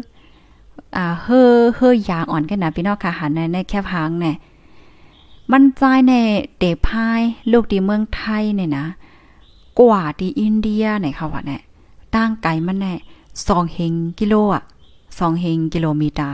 [0.95, 4.35] อ่าเฮอเฮอยางอ่อนกันนะพี่น้องค่ะหันในในแคบหางเนี่ย
[5.51, 6.13] มันใจใน
[6.57, 7.21] เดพาย
[7.51, 8.85] ลูกดีเมืองไทยเนี่ยนะ
[9.79, 11.61] กว่าที่อินเดียเนี่ยค่ะว่าเนี่ย
[12.15, 12.93] ตั้งไกลมันแน่
[13.47, 14.63] สองเฮงกิโลอะ
[15.19, 16.25] สองเฮงกิโลเมตร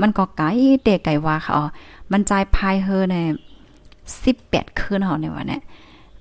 [0.00, 0.46] มันก็ไกล
[0.82, 1.64] เด็กไกลว่าค่ะอ๋อ
[2.10, 3.24] มันใจพายเฮอเนี่ย
[4.22, 5.60] สิบแปดคืนหอเนี่ยว่าเนี่ย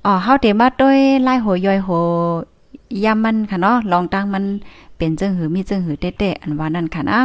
[0.06, 1.89] อ๋อเฮาเดมาด้วยไล่โหยอยโห
[3.04, 4.43] ยามันค่ะเนาะลองตั้งมัน
[4.97, 7.19] เป็นจึงหือมีจึงหือเต้ๆอันว่านั่นค่ะนะ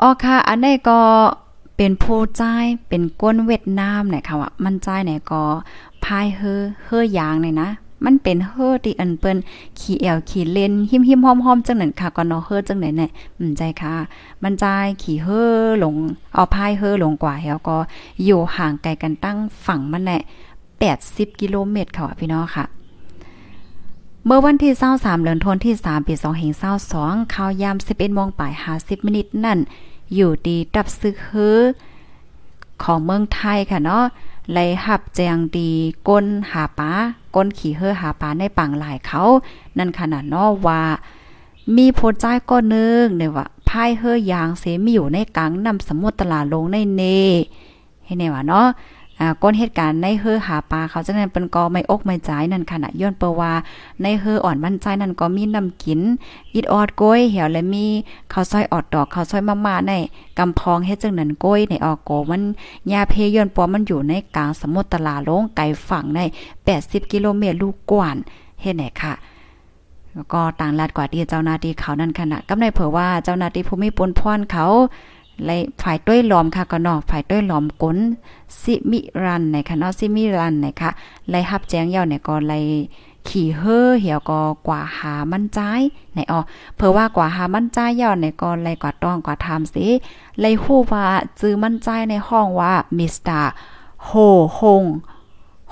[0.00, 1.00] อ๋อค่ะ อันนี้ก็
[1.76, 5.42] เป็นผู้จ่ายเป็นก้นเวียดนามเนี่ยค่ะว่ามันใจ่ายเนี่ยก็
[6.04, 7.68] พายเฮอเฮอยางเนี่ยนะ
[8.04, 9.38] มันเป็นเฮอที่อันเปิ้น
[9.78, 13.94] ขี่แอวขี่เลนหิมหิมหอมๆจังนั้นค่ะก็เนาะเฮอจังไหนเนี่ยอืมใจค่ะ
[14.42, 14.64] มันใจ
[15.02, 15.42] ขี่เฮอ
[15.80, 15.94] หลง
[16.34, 17.76] เอาพายเฮอหลงกว่าแล้วก็
[18.24, 20.20] อยู่ห่างไกลกันตั้งฝั่งมันแหละ
[20.80, 22.64] 80 กิโลเมตรค่ะพี่น้องค่ะ
[24.26, 26.14] เมื่อวันที่23เดือนธันวาคมที่3ปี
[26.74, 29.58] 2522ข่าวยาม11โมงป่าย50มินิตนั่น
[30.14, 31.60] อยู่ดีดับซึกเฮอ
[32.82, 34.04] ของเมืองไทยค่ะเนาะ
[34.50, 35.70] ไหลหับแจงดี
[36.08, 36.90] ก้นหาปา
[37.34, 39.22] ก้นขี่เฮอหาปาในปังหลายเขา
[39.78, 40.82] นั่นขนาดนาะว่า
[41.76, 47.02] มีโพใจก็นึงเนี่ยว่าพายเฮอยางเสมีอยู่ในกลางนำสมุทรตลาดลงในเน
[48.04, 48.66] ให้แน่ว่าเนาะ
[49.20, 53.52] อ่าก้นเหตุการณ์ในเฮอหาปลาเขาจะนั้นเป็นกอไม่อกไม่จ่ายนั่นขณะย้อนเปว่า
[54.02, 56.00] ในเฮออ่อนมั่นใจนั่นก็มีน้ำกิน
[56.54, 57.86] อิดออดก้อยเหี่ยวและมี
[58.32, 59.92] ข้าวซอยออดดอกข้าวซอยมาม่าใน
[60.38, 62.42] กำพองเฮ็ดจังนั้นก้อยในออกโกมัน
[62.92, 66.20] ยาเพย้อนปอมันอยู่ในกลางสมุทรตลาลงไกลฝั่งใน
[66.66, 68.16] 80 กิโลเมตรลูกกว่าน
[68.60, 69.14] เฮ็ดไหนค่ะ
[70.14, 74.66] แล้วก็ต่างลัดกว่าที่เจ้าหน้าที่เขานั่นขณะกำในเผอว่าเจ้าหน้าที่ภูมิปนพรเขา
[75.44, 75.50] ไล
[75.82, 77.98] ฝ่ายต้วยหลอมค่ะก็เนาะฝ่ายต้วยหลอมก้น
[78.60, 80.90] ซิมิรันในค่ะเนาะซิมิรันในค่ะ
[81.30, 82.54] ไลฮับแจ้งยาวเนี่ยก็ไล
[83.28, 85.60] ขี่เฮ่อเหี่ยวก็กว่าหามันใจ
[86.14, 86.40] ในอ๋อ
[86.76, 89.86] เพื่อว่ากว่าหามันใจยอดในก็ไลกว่าต้องกว่าทำสิ
[90.40, 91.04] ไลฮู้ว่า
[91.40, 93.52] จื้อมันใจในห้องว่ามิสเตอร์
[94.04, 94.10] โฮ
[94.58, 94.84] ฮง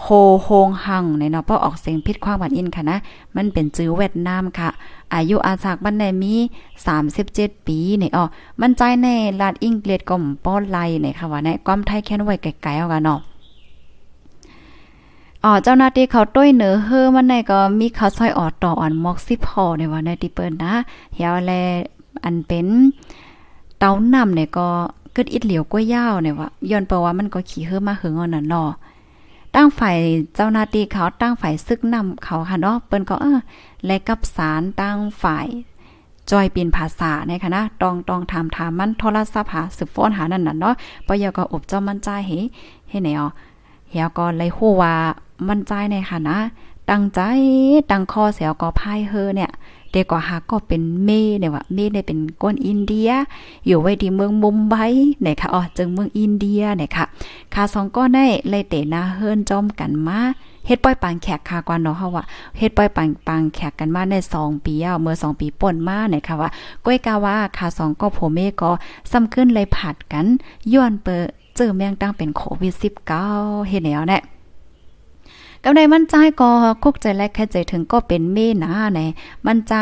[0.03, 0.09] โฮ
[0.45, 2.99] โฮงหังในเนาะเพราะออกเสียงผิดความหวานอินค่ะนะ
[3.37, 4.69] มันเป็นจื้อเวียดนามค่ะ
[5.15, 6.35] อายุอาศักบันในมี
[7.03, 8.25] 37 ปีในอ๋อ
[8.61, 9.09] มันใจใน
[9.41, 13.21] ลาดอังเกฤษก็ป้อนไลในค่ะว่าในความไทยแค่นไว้ไกลๆเอากันเนาะ
[15.45, 20.73] อ๋อเจ้าหน้าที่เขาต้วยเหนือเฮอมันในก็มีเขาซอยออดต่ออ่อนมอกซิพอในว่าในที่เปิ้นนะ
[21.15, 21.53] เฮียวแล
[22.25, 22.67] อันเป็น
[23.79, 24.69] เตานำเนี่ยก็
[25.17, 28.71] กึดอิดเหลียวก้วยยาวเนี่ยว่าย้อนเปว่ามันก็ขี่เฮอมาหึงอานั่นเนาะ
[29.55, 29.99] ตั้งฝ่าย
[30.35, 33.39] เจ้าหน้าที่เขาตั้งฝ่ายซึกนำเขาค่ะเนาะเปิ้นก็เออ
[33.87, 35.49] และกับสารตั้งฝ่าย
[36.31, 40.75] จอยเป็นภาษาในคณะตองตองถามถามมันโทรศัพท์หาสืบฟ้อนหานั่นน่ะเนาะ
[41.07, 42.33] ปยก็อบเจ้ามันใจเฮ
[42.89, 43.23] เฮ็ดแนว
[43.91, 44.95] เฮียก็เลยฮู้ว่า
[45.49, 46.39] มันใจในค่ะนะ
[46.91, 47.21] ตั้งใจ
[47.91, 49.51] ตั้งคอเสียวก็พายเฮอเนี่ย
[49.93, 53.11] เด็กกว่าหาก็เป็นเม่เนี่ยว่าเมเนี่ยเป็นก้นอินเดีย
[53.67, 54.75] อยู่ไว้ที่เมืองมุมไบ
[55.23, 57.05] เนี่ยค่ะอ๋อจึงเมืองอินเดียเนี่ยค่ะ
[57.55, 60.21] คาสองก้อนได้เลยเตนาเฮิรนจอมกันมา
[60.67, 62.25] เฮ็ดป้อยปางแขกค่ะกว่าเนาะเฮาว่า
[62.59, 66.51] เฮ็ดป้อยปางปางแขกกันมาใน2ปีอะเมื่อ2ปีป่นมาเนี่ยค่ะว่า
[66.85, 68.71] ก้อยกาว่าคาสองก็โผเมก็
[69.11, 70.27] ซ้ำขึ้นเลยผัดกัน
[70.73, 71.23] ย้อนเปอ
[71.57, 72.75] เจอแมงตั้งเป็นโควิด
[73.21, 74.23] 19เฮ็ดแนวเนี่ย
[75.65, 76.51] กำไดมั่นใจก็
[76.83, 79.01] คุกใจแลกแค่ใจถึงก็เป็นเมนาใน
[79.47, 79.75] มั่นใจ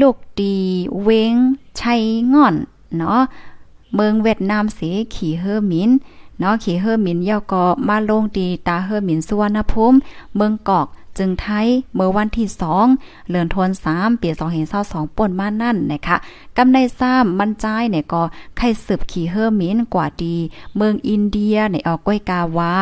[0.00, 0.56] ลูกดี
[1.02, 1.34] เวง
[1.80, 2.54] ชัยง่อน
[2.96, 3.20] เนาะ
[3.94, 5.90] เมืองเวียดนามเสีขี่เฮอร์มิน
[6.40, 9.96] เนาะขี่เฮอร์มินยอก็มาลงดีตาเฮอร์มินสุวรรณภูมิ
[10.36, 10.86] เมืองกอก
[11.18, 12.48] จึงไทยเมื่อวันที่
[12.88, 14.28] 2เลือนทวน3ปี
[14.72, 16.16] 2022ป่นมานั่นนะคะ
[16.56, 18.22] กำในซ้ำมันใจเนี่ยก็
[18.56, 20.36] ไข่สืบขี่เฮอร์มินกว่าดี
[20.76, 22.74] เมืองอินเดียในออกก้อยกาวา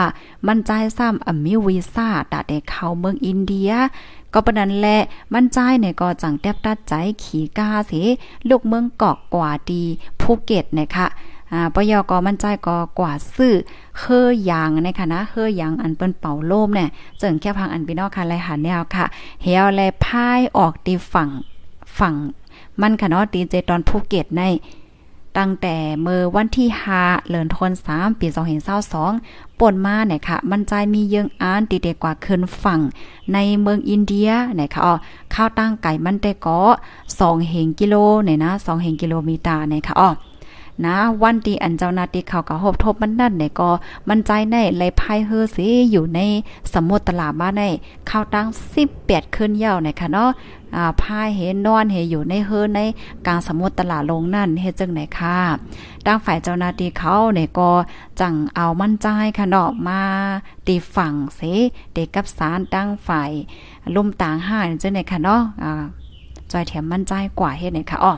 [0.46, 3.72] มันใจซ้ำอมิวีซ่าตาได้เข้าเมืองอินเดีย
[4.34, 4.98] ก็ปนันแหละ
[5.32, 8.02] มันใจเนี่ยก็จังแทบตัดใจขี่กาสิ
[8.48, 9.82] ลูกเมืองเกอกกว่าดี
[10.20, 11.06] ภูเก็ตนะคะ
[11.52, 13.54] อ่าปยก็มั่นใจก็กว่าซื้อ
[13.98, 16.88] เคอยางในคณะเคอยางอันเปิ้นเป่าโลมเนี่ย
[17.18, 19.04] เจิงแค่พังอันพี่น้องค่ะไรหันแนวค่ะ
[19.42, 21.28] เฮียวแลพายออกตีฝั่ง
[21.98, 22.14] ฝั่ง
[22.80, 24.42] มันค่ะเนาะดีเจตอนภูเก็ตใน
[25.38, 28.26] ตั้งแต่เมื่อวันที่5เดือนธันวาคมปี
[28.94, 32.80] 2022ป่นมาเนี่ยค่ะ มันใจมีเยิงอานตีเด็กกว่าขึ้นฝั่ง
[33.32, 34.94] ในเมืองอินเดียเนี่ยค่ะอ๋อ
[35.34, 36.60] ข้าวตั้งไก่มันแต่ก็
[37.08, 40.10] 2เฮงกิโลเนี่ยนะ2เฮงกิโลเมตรเนี่ยค่ะอ๋อ
[40.86, 43.70] นะวันที่อันเจ้านาที่เขาก็หบทบมันนั่นเนี่ยก็
[44.08, 46.20] มันใจในเลยพายเฮอสิอยู่ใน
[46.72, 47.62] สมุทรตลาดบ้านใน
[48.06, 48.46] เข้าตั้ง
[48.90, 50.30] 18ขึ้นยาวนะคะเนาะ
[50.76, 52.80] อ่าพายเห็นนอนเฮอยู่ในเฮอใน
[53.26, 55.38] กลางสมุทรตลาดลงนั่นเฮ็ดจังไหนค่ะ
[56.06, 57.70] ดังฝ่ายเจ้าหน้าที่เขาเนี่ยก็
[58.20, 59.06] จังเอามั่นใจ
[59.38, 60.00] ค่ะเนาะมา
[60.66, 61.40] ตีฝั่งเส
[61.92, 63.30] เด็กกับสารดังฝ่าย
[63.94, 65.82] ลุ่มต่างห้าจังไหนค่ะเนาะอ่า
[66.50, 68.14] จอยแถมมั่นใจกว่าเฮ็ดไหนค่ะอ๋อ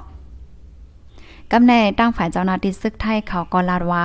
[1.52, 4.04] กำแน่ตั้งฝ่ายเจ้าหน้าที่ซึกไทยเขาก็ลาดว่า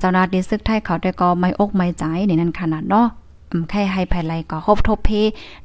[0.00, 3.08] เจ้าหน้าที่ซึกไทยเขาได้ก็ไม่อกไม่ใจในนั้นขนาดเนาะ
[3.70, 5.10] แค่ให้ภายไลก็ครบทบเพ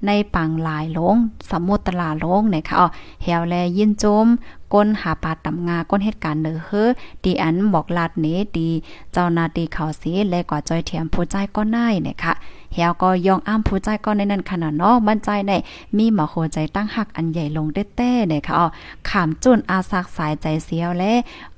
[0.05, 1.15] ในปังหลายลง
[1.49, 2.87] สมุทรตลาลงนะคะอ๋อ
[3.23, 4.27] เฮวแลยินจม
[4.73, 6.89] ก้นหาปาตำงาก้นเหตุการณ์เนอเฮอ
[7.23, 8.25] ดีอันบอกลาดเน
[8.57, 8.69] ดี
[9.13, 12.33] เจ้านาตีเขาเสีและกว่าจอยเทียมผู้ใจก็น่ายนะคะ
[12.75, 15.51] เฮวก็ยองอ้ำผู้ใจก็ในนั้นขนาดเนาะมั่นใจใน
[15.97, 18.67] มีหมอโคใจตั้งหักอันใหญ่ลงได้แต้เนี่ยค่ะอ๋อ
[19.09, 21.13] ขามจุนอาซักสายใจเสียวและ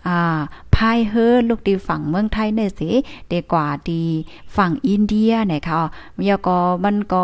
[0.08, 0.40] อ่า
[0.76, 2.90] พพายเฮอลูกดีฝั่งเมืองไทยเนี่ยสิ
[3.30, 4.04] เดกว่าดี
[4.56, 5.80] ฝั่งอินเดียเนี่ยค่ะ
[6.30, 7.24] ยาก็มันก็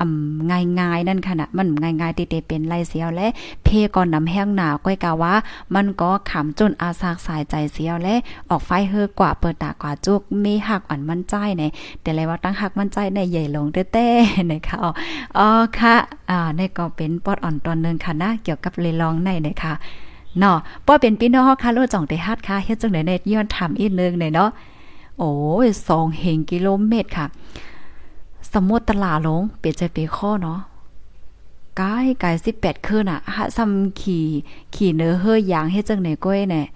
[0.00, 3.26] อ่ำง่ายๆนั่นค่ะนะมันง่ายๆติๆเป็นไรเสียวและ
[3.64, 5.34] เพก่อนนำแห้งหนาวก้อยกาว่า
[5.74, 8.14] มันก็ขำจุนอาสากสายใจเสียวและ
[8.50, 11.70] ออกไฟเฮอกว่าเปิดตากว่าจุกมีหักอันมั่นใจเนี่ย
[12.02, 14.76] แต่เลยว่าตั้งหักมั่นใจในใหญ่ลงเต้ๆนะคะ
[15.38, 15.94] อ๋อค่ะ
[16.30, 19.74] อ่านี่ก็เป็นปอดอ่อนตอนนึงค่ะนะเกี่ยวกับเลยลองในนะคะ
[20.38, 24.50] เนาะป้อเป็นพี่น้องค่ะโลจ่องได้ฮัดค่ะเฮ็ดจังได๋ในย้อนถามอีกนึงเนาะ
[25.18, 25.30] โอ้
[25.64, 27.26] ย2เฮงกิโลเมตรค่ะ
[28.52, 30.58] สมมุติตลาดลงเปลี่ยนใจเปข้อเนาะ
[31.80, 34.24] กายกาย18คืนอะหะซ้ำขี่
[34.74, 36.66] ขี่เนื้อเฮยยางเฮ็ดจังได๋ก้อยเนี่ย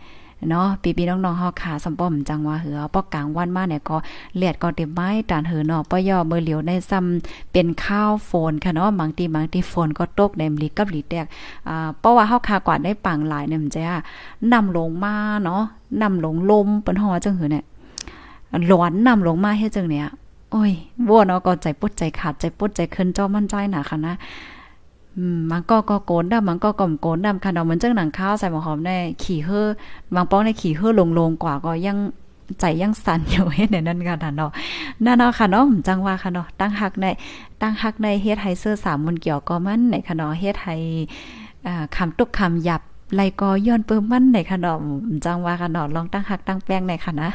[0.49, 3.97] เนาะปีปีน้องๆเฮาขาสำป้อมจังว่าเหือปอกกลางวันมาเนี่ยก็
[4.37, 11.27] เลียดก็เต็มไม้ตานเหือเนาะปอย่อมือเหลียวในซ้ำเป็นข้าวฝนค่ะเนาะบางทีบางทีฝนก็ตกในมลีกับหลีแตก
[11.69, 13.83] อ่าเพราะว่าเฮาคากว่าได้ปังหลายเนี่ยมันจะ
[14.53, 15.63] นำลงมาเนาะ
[16.03, 17.65] นำลงลมเปิ้นฮอจังหือเนี่ย
[18.67, 20.09] หลอนนำลงมาเฮ็ดจังเนี่ย
[20.51, 20.73] โอ้ย
[21.09, 24.15] วัวเนาะก็ใจปุดใจขาดใจปุดใจขึ้นจ้อมั่นใจหนาค่ะนะ
[25.51, 29.67] มันก็ก็โกนดำมันก็ก่อมโกนดำค่ะเนาะมันจังหนังข้าวใส่หมอหอมได้ขี่เฮ่อ
[30.15, 31.99] บางป้องในขี่เฮ่อลงๆกว่าก็ยัง
[32.61, 34.51] ใจยังสั่นอยู่เฮ็ดในนั้นกันเนาะ
[35.05, 37.07] นั่นเนาะค่ะเนาะจังว่าค่ะเนาะตั้งหักใน
[37.61, 40.77] ตั้งหักในเฮ็ดไฮเซอร์สามมันเกี่ยวก็มันในค่ะเนาะเฮ็ดให้
[41.67, 42.83] อ่าคำตุกคำหยับ
[43.17, 44.79] ไลก็ย้อนเปิ้มมันในค่ะเนาะ
[45.25, 47.31] จังว่าค่ะเนาะลองตั้งหักตั้งแป้งในค่ะนะ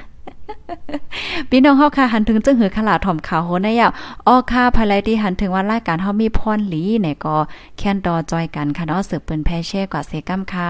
[1.50, 3.92] พี่น้องเฮาค่ะหันถึงจึงหือขลาถ่อมขาวโหนยาว
[4.28, 7.36] อ้อค่ะภายไลที่หันถึงว่ารายการเฮามีพรหลีเนี่ยก็
[7.78, 10.70] แค้นดอจอยกันค่ะเนาะสืบเปิ้นแพเช่กว่าเซกัมค่ะ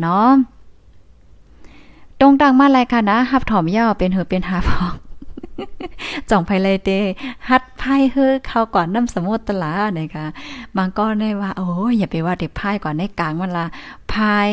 [0.00, 0.30] เนาะ
[2.20, 4.94] ตรงดังมาลยค่ะนะหับถ่อมยาวเป็นหือเป็นหาพอง
[6.30, 6.90] จ่องภายไลเต
[7.48, 10.26] ฮัดไพ่เฮือเข้าก่อนน้ำสมุทรตลานะคะ
[10.76, 13.66] บางก็ได้ว่า โอ้ยอย่าไปว่าเด็กไพ่ก่อนในกลางมันละ
[14.12, 14.50] พาย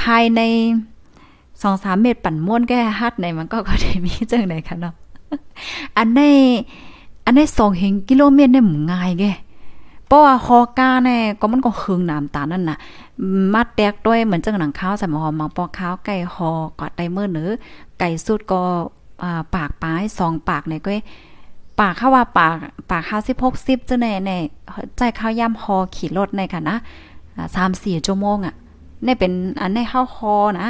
[0.00, 0.40] ภายใน
[1.62, 4.94] สองสามเม็ดปั่นม้วนแก้ฮัดในมันก็ก็ได้มีเจังไหนคะเนาะ
[5.96, 6.20] อันใน
[7.24, 9.24] อันในสองเฮงกิโลเมตรเนี่ยง่ายแก
[10.06, 12.78] เพราะว่าฮอกาเนี่ยก็มันก็คืงน้ำตานั่นน่ะ
[13.54, 17.50] มัดแตกด้วยเหมือนจังหนังข้าวใส่หมอมังปอข้าวไก่ฮอกอดไดเมื่อเนือ
[17.98, 18.62] ไก่สุดก็
[19.54, 20.92] ปากปลายสองปากเนี่ยก็
[21.80, 22.56] ปากข้าวว่าปาก
[22.90, 24.30] ปากข้าวสิบหกสิบจะในใน
[24.96, 26.76] ใจข้าวย่ำฮอขี่รถในค่ะนะ
[27.54, 28.54] สามสี่ชั่วโมงอะ
[29.06, 30.68] นี่เป็นอันในข้าวฮอนะ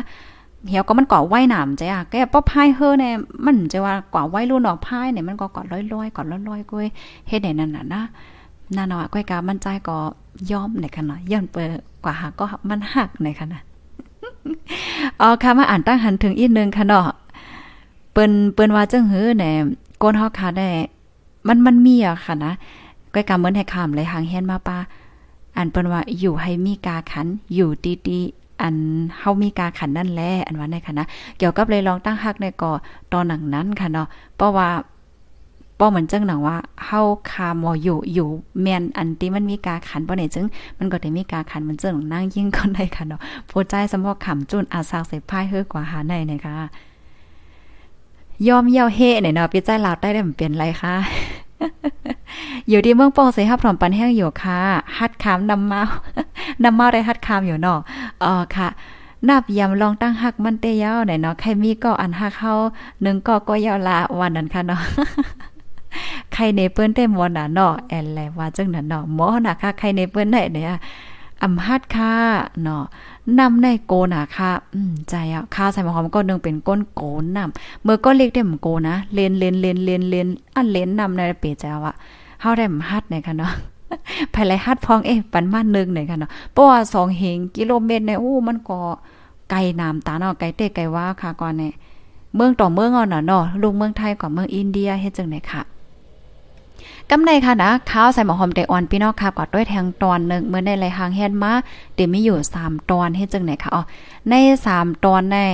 [0.69, 6.87] เหี่ยวก็มันก่อไว้หนามจ้ะแกป้อพายเฮอเนี่ยมันจะว่าก่อไว้รุ่นออกพายเนี่ยมันก็ก่อลอยๆก่อลอยๆก้อย
[7.29, 8.03] เฮ็ดได้นั่นน่ะนะ
[8.77, 9.99] นานาก้อยกามันใจก็
[10.51, 11.69] ยอมในขณะย่อนเปิด
[12.05, 13.59] กว่าหักก็มันหักในขณะ
[15.21, 17.09] อ๋อค่ะมาอ่านตั้งหันถึงอีกนึงค่ะเนาะ
[18.13, 19.55] เปิ้นเปิ้นว่าจังหือแหน่ย
[20.03, 20.69] ก้นเฮาค่ะได้
[21.47, 22.53] มันมันมีอะค่ะนะ
[23.15, 24.79] ก้อยกาเหมือนให้คำเลยหางแฮนมาปา
[25.57, 27.71] อันเปิ้นว่าอยู่ให้มีกาขันอยู่
[28.09, 28.77] ดีๆ อัน
[29.19, 31.07] เฮามีกาขันนั่นแหละอันว่าในค่ะนะ
[31.39, 32.73] เกี่ยวกับเลยลองตั้งฮักในก่อ
[33.13, 34.69] ตอนหนังนั้นค่ะเนาะเพราะว่า
[35.79, 38.29] ป้อเหมือนจังหนังว่าเฮาคามออยู่อยู่
[38.61, 40.47] แมนอันที่มันมีกาขันบ่ไหนจึง
[40.79, 46.57] มันก็ได้มีกาขันมันจึงนั่งยิ่งก็ได้ค่ะเนาะโพใจสำหรับขำจุนอาซากใส่พายเฮือกว่าหาในนะคะ
[48.49, 50.95] ยอมเย่าเฮเนี่ยเนาะพี่ใจลาวได้ได้มันเป็นไรคะ
[52.69, 54.61] อยู่ที่เมืองปองใส่ฮับพร้อมปันแห้งอยู่ค่ะ
[54.99, 55.83] ฮัดคามนำเมา
[56.63, 57.79] นำเมาได้ฮัดคามอยู่เนาะ
[58.25, 58.69] อ๋อค่ะ
[59.29, 62.53] นับยำลองตั้งหักมันเตยาวไหนเนาะใครมีก็อันหักเข้า
[63.03, 64.81] หนึ่งก็ก็ยาวละวันนั้นค่ะเนาะ
[66.33, 70.79] ใครในเปิ้นเต็มวันน่ะเนาะแอนแลว่าจังนั้นเนาะหมอน่ะค่ะใครในเปิ้นได้เนี่ย
[71.43, 72.15] อำฮัดค่ะ
[72.63, 72.83] เนาะ
[73.39, 81.95] นำในโกนะค่ะอืมใจอะข้าใส่หมอมก็นึงเป็นก้นโกนนำเมื่อก็เล็กได้หมโกนะเลนเลนเลนเลนเลนอันเลนนำในเปจ้าอะ
[82.41, 83.53] เฮาได้มฮัดเนี่ยค่ะเนาะ
[84.35, 88.81] ภายไรฮัดพองเอ๊ะปันมานึงเนี่ยค่ะเนาะเพราะว่า2เฮงกิโลเมตรเนี่ยโอ้มันก็
[89.51, 91.73] ไกลน้ำตาเนาะไกลเตะไกลว่าค่ะก่อนเนี่ย
[92.35, 95.63] เมืองต่อเมืองเอะเนาะลูกเมืองไทยกว่าเมืองอินเดียเฮ็ดจังได๋ค่ะ
[97.11, 101.53] กำในค่ะนะข้าวใส่หมอหอมไดอ่อนพี่น้องค่ะกอดด้วยแทงตอนหนึ่งเมื่อในไรหางเฮ็ดมา
[101.95, 103.83] เดี๋ยวมีอยู่สามตอนเฮ็ดจังไหนค่ะอ๋อ
[104.29, 104.35] ใน
[104.67, 105.47] สามตอนแน่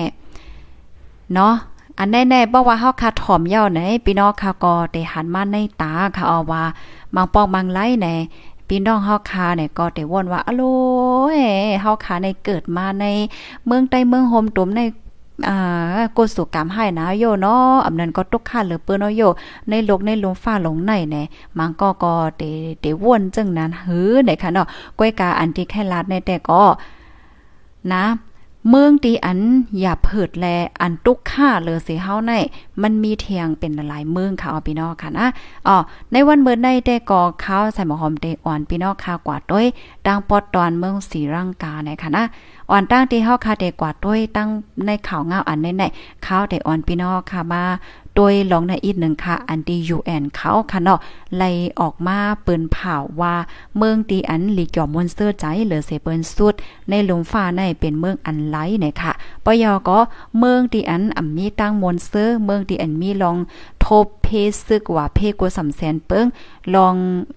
[1.35, 1.55] เนาะ
[1.99, 6.63] อันแน่ๆบอกว่าเฮาคาถ่อมเย้าไหนพี่น้องค่ะก็ได้หันมาในตาค่ะเอาว่า
[7.15, 8.09] บางปอกบางไล่ใน
[8.69, 10.63] พี่น้องเฮาคาเนี่ยก็ได้วนว่าอโล
[11.83, 13.05] เฮาคาในเกิดมาใน
[13.67, 14.81] เมืองใต้เมืองโฮมตุมใน
[15.45, 19.23] อ่ากดสุกรรมให้นะโยเนาะอำนั้นก็ตกค่าเหลือเปิ้นเนาะโย
[19.69, 21.23] ในโลกในลมฟ้าหลงในแน่
[21.59, 22.43] มันก็ก็เต
[22.81, 24.67] เตวนจังนั้นหือไหนค่ะเนาะ
[24.99, 26.63] ก้อยกาอันที่แค่ลาดในแต่ก็
[27.93, 28.05] นะ
[28.71, 29.41] เมืองตีอัน
[29.81, 30.47] อย่าเผิดแล
[30.81, 32.33] อันตุกค่าเลยสิเฮาใน
[32.83, 35.27] มันมีเทียงเป็นหลายเมืองค่ะพี่น้องค่ะนะ
[35.67, 35.77] อ๋อ
[36.13, 39.67] ในวันเมื่อในได้ก่อข้าวใส่หมอหอมเดอ่อนพี่น้องค่ะกว่าด้วย
[40.07, 42.25] ดังปอดตอนเมืองสีร่างกาในค่ะนะ
[42.71, 44.49] อ่อนตั้งที่เฮาค่ะเดกว่าด้วยตั้ง
[44.87, 45.85] ในข่าวเงาอันในใน
[46.27, 47.63] ข้าวเดอ่อนพี่น้องค่ะมา
[48.17, 51.01] โดยลองในอีกหนึ่งค่ะ อันดียูแอนเขาค่ะเนาะ
[51.37, 51.51] ไล่
[51.81, 53.35] ออกมาเปินเผาว่า
[53.77, 56.55] เมืองตีอันหลีกยอมมอนเซอร์ใจเหลือเสเปิ้นสุด
[56.89, 59.13] ในหลุมฟ้าในเป็นเมืองอันไลเนี่ยค่ะ
[59.45, 59.99] ปยอก็
[60.39, 63.37] เมืองตีอันอ่ำมีตั้งมอนเซอร์ เมืองตีอันมีลอง
[63.87, 64.29] พบเพ
[64.67, 66.27] ซึกว่าเพกว่าสำแสนเปิ้ง
[66.75, 66.95] ลอง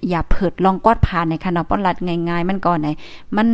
[0.09, 1.97] อย่าเผิดลองกอดผ่านในคณะนาะป้อนลัด
[2.29, 2.87] ง่ายๆ มันก่อนไหน
[3.37, 3.47] มัน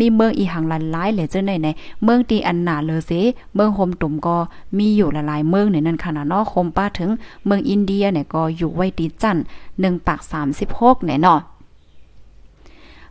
[0.00, 1.68] มีเมืองอีหังหลายๆเลยเจ้าไหนไหน
[2.04, 3.20] เมืองตีอันหนาเลยสิ
[3.54, 4.36] เมืองโฮมตุ่มก็
[4.78, 7.10] มีอยู่หลายๆเมืองในนั้นค่ะเนาะมป้าถึง
[7.44, 9.36] เมืองอินเดียเนี่ยก็อยู่ไว้ตีจัน
[9.80, 11.40] หนึ่งปากสามสิบหกเนี่ยเนาะ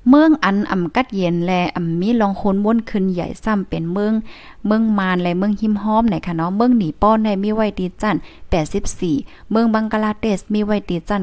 [0.09, 4.13] เมืองอันอ่ำกัดเย็นแลอ่ำมีลองคนม้วนขึ้นใหญ่ซ้ำเป็นเมือง
[4.67, 8.15] เมืองมานและเมืองหิมห้อมในค่ะเนาะเมืองหนีป้อนในมีไว้ดีจัน
[8.83, 11.21] 84 เมืองบังกลาเทศมีไว้ดีจัน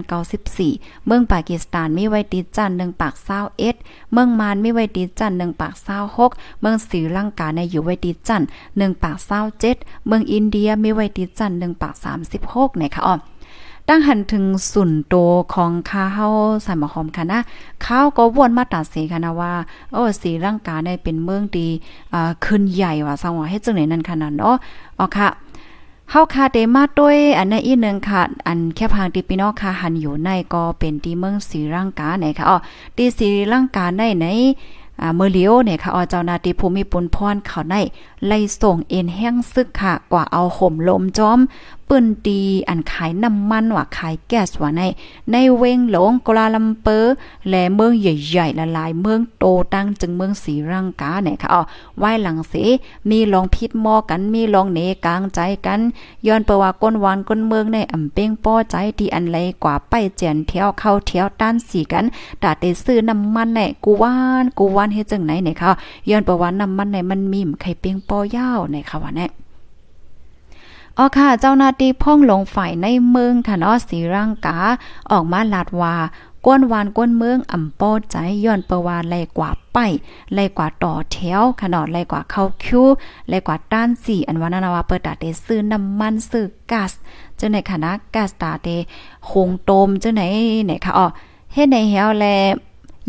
[0.52, 3.14] 94 เมืองปากีสถานมีไว้ดีจัน1ปาก
[3.62, 5.74] 21เมืองมานมีไว้ดีจัน1ปาก
[6.18, 8.42] 26เมืองศรีลังกาในอยู่ไว้ดีจัน
[8.72, 9.18] 1ปาก
[9.62, 11.94] 27เมืองอินเดียมีไว้ดีจัน1ปาก
[12.36, 13.16] 36ในค่ะอ๋อ
[13.88, 15.14] ตั้งหันถึงสุนโต
[15.54, 16.28] ของข้าเฮา
[16.62, 17.40] ใส่หมอหอมค่ะนะ
[17.84, 19.52] ข้าวก็วนมาตัดสีค่ะนะว่า
[19.92, 21.68] โอ้สีร่างกายในเป็นเมืองดี
[22.14, 24.56] อ่าขึ้นใหญ่ว่าสังว่าเฮ็ดจังไหนนั่นค่ะนะเนาะ
[24.98, 25.28] อ๋อค่ะ
[26.10, 32.56] เฮาคาเดมาด้วยอันนั้นอีนึงค่ะ อันแค่พางที่พี่น้องค่ะหันอยู่ในก็เป็นที่เมืองสีร่างกาไหนค่ะอ๋อ
[32.96, 34.26] ที่สีร่างกาในใน
[35.00, 37.74] อ่าเมื่อเลียวเนี่ยค่ะอเจ้านาทีภูมิปุนพรเขาใน
[38.26, 41.38] ไล่ส่งเอ็นแห้งซึกค่ะ กว่าเอาห่มลมจอม
[41.88, 44.82] ปืนตีอันขายน้ำมันว่าขายแก๊สว่าใน
[45.32, 47.14] ในเวงหลงกลาลัมเปอร์
[47.48, 51.62] และเมืองใหญ่ๆละลายเมืองโตตั้งจึงเมืองสีรังกาเนี่ยค่ะอ๋อ
[51.98, 52.54] ไว้หลังเส
[53.10, 55.80] มีลองพิษมอกันมีลองเนกลางใจกัน
[56.26, 62.04] ย้อนเปว่าก้นวานก้นเมืองในอำเป้งป้อใจที่อันไรกว่าไปเจียนเที่ยวเข้าเที่ยวต้านสีกัน
[62.42, 65.70] ดาได้ซื้อน้ำมันเนี่ยกูว่านกูว่านเฮ็ดจังไหนเนี่ยค่ะ
[66.08, 69.30] ย้อนเปว่าน้ำมันเนี่ยมันมีมไข่เปียงป้อยาวเนี่ยค่ะว่าเนี่ย
[70.98, 74.58] อ๋อค่ะ เจ้าหน้าที่พ่องลงฝ่ายในเมืองค่ะนาะสีร่างกา
[75.10, 75.94] ออกมาลาดว่า
[76.46, 79.78] ก้นวานก้นเมืองอ่ำโป้ใจย้อนเปวาไลกว่าไป
[80.34, 82.84] ไลกว่าต่อแถวขนาดไลกว่าเข้าคิว
[83.28, 86.92] ไลกว่าต้านสี่อันวานานาว่าเปิดตาเตซื้อน้ำมันซื้อก๊าซ
[87.36, 88.68] เจ้าไหนคณะก๊าซตาเต
[89.28, 90.22] คงโตมเจ้าไหน
[90.64, 91.06] ไหนค่ะอ๋อ
[91.52, 92.26] เฮ็ดในเฮวแล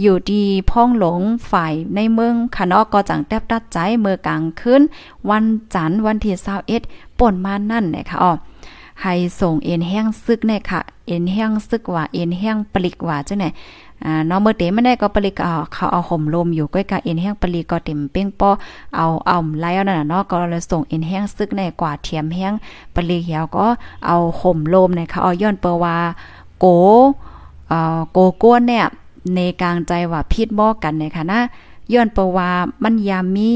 [0.01, 1.19] อยู่ดีพ่องหลง
[1.51, 4.81] ฝ่ายในเมืองคณะก็จังแทบตัดใจเมื่อกลางคืน
[5.29, 6.35] วันจันทร์วันที่
[6.79, 8.31] 21ป่นมานั่นเนี่ยค่ะอ๋อ
[9.01, 13.45] ให้ส่งเอ็นแห้งซึกเนี่ยค่ะ เอ็นแห้งซึกว่าเอ็นแห้งปลิกว่าจังไหน
[14.05, 18.49] อ่าน้องเมื่อเตไม่ได้ก็ปลิกเอาเขาเอาห่มลมอยู่ใกล้กับเอ็นแห้งปลิกก็เต็มเป้งป้อ
[18.95, 22.53] เอาเอาไล่เอานั่นน่ะเนาะก็เลยส่งเอ็นแห้งซึกในกว่าเทียมแห้ง
[22.95, 23.65] ปลิกเหี่ยวก็
[24.07, 25.95] เอาห่มลมเนี่ยค่ะเอาย้อนเปว่า
[26.59, 26.65] โก
[27.69, 28.85] เอ่อโกก้วนเนี่ย
[29.35, 31.39] ในกลางใจว่าพิษบอกกันในค่ะนะ
[31.93, 32.49] ย้อนประว่า
[32.83, 33.49] มันยามมี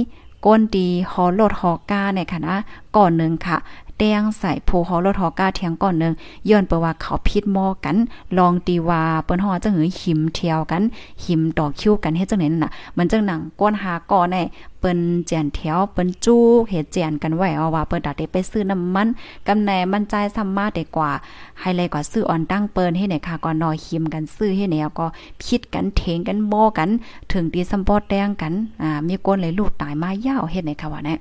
[0.45, 2.55] ก้นดีหอโลดหอกาในค่ะนะ
[2.95, 3.57] ก่อนหนึ่งค่ะ
[3.99, 6.13] แดงใส่โพฮอรถฮอกาเทียงก่อนนึง
[6.49, 7.97] ย้อนเปว่าเขาพิษมอกัน
[8.37, 10.83] ลองตีว่าเปิ้นฮอจังหือหิมเทียวกัน
[11.25, 14.41] หิมต่อคิวกันเฮ็ดจังไหนน่ะ มันจังหนังก้นหาก่อแน่
[14.79, 19.07] เปิ้นแจนแถวเปิ้นจู้เฮ็ดแจนกันไว้เอาว่าเปิ้นได้ไปซื้อน้ำมัน
[19.47, 21.11] กำแหนมันใจ่ายซ้ำมาได้กว่า
[21.59, 25.05] ให้เลยกว่าซื้ออ่อนตั้งเปิ้นให้ไหนค่ะก่อนนอหิมกันซื้อให้แนวก็
[25.43, 26.89] พิดกันเถงกันบ่กัน
[27.31, 31.15] ถึงดีซัมปอแดงกันอ่ามีก้นเลยลูกตายมายาวเฮ็ดไหนค่ะว่าแน่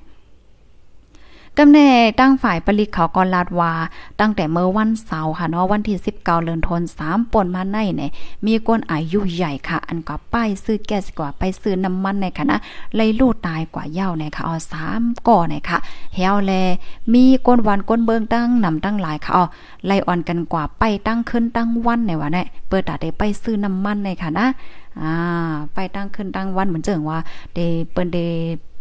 [1.61, 1.88] กำแน่
[2.21, 3.73] ตั้งฝ่ายผลิตเขาก็ลาดว่า
[4.21, 8.11] ตั้งแต่เมื่อวันเสาร์ค่ะเนาะวันที่19เดือนธันวาคมป่นมาในเนี่ย
[8.47, 12.57] มีคนอายุใหญ่ค่ะ อันก็ป้ายซื้อแก๊สกว่าไปซื้อน้ำมันในคณะ
[12.97, 14.57] เลยลูกตายกว่าเย้าในค่ะอ๋อ
[14.92, 15.79] 3ก่อในค่ะ
[16.14, 16.53] เฮวแล
[17.12, 19.45] มีก้นวันก้นเบิงตั้งนำตั้งหลายค่ะอ๋อ
[19.87, 24.47] ไล่อ่อนกันกว่าไปตั้งขึ้นตั้งวันในว่าเนี่ยเปิดตาได้ไปซื้อน้ำมันในค่ะนะ
[25.01, 25.12] อ่า
[25.75, 27.19] ไปตั้งขึ้นตั้งวันเหมือนเจิงว่า
[27.55, 27.59] เด
[27.92, 28.19] เปิ้นเด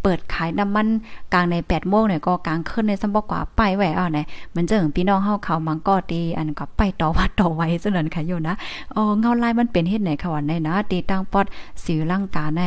[0.07, 0.87] เปิดขายน้ำมัน
[1.33, 8.55] กลางใน8โมงเนี่ยก็กลางขึ้นในสมบอกว่าไปแหวอะเนี่ยมันเจิงพี่น้องเฮาเขามังก็ตีอันก็ไปต่อวัดต่อไว้ซะนั่นค่ะอยู่นะ
[8.95, 11.45] อ๋อเงาลายมันเป็นเฮ็ดไหนค่ะวันในนะตีตั้งปอด
[11.83, 12.61] สิวร่างกาใน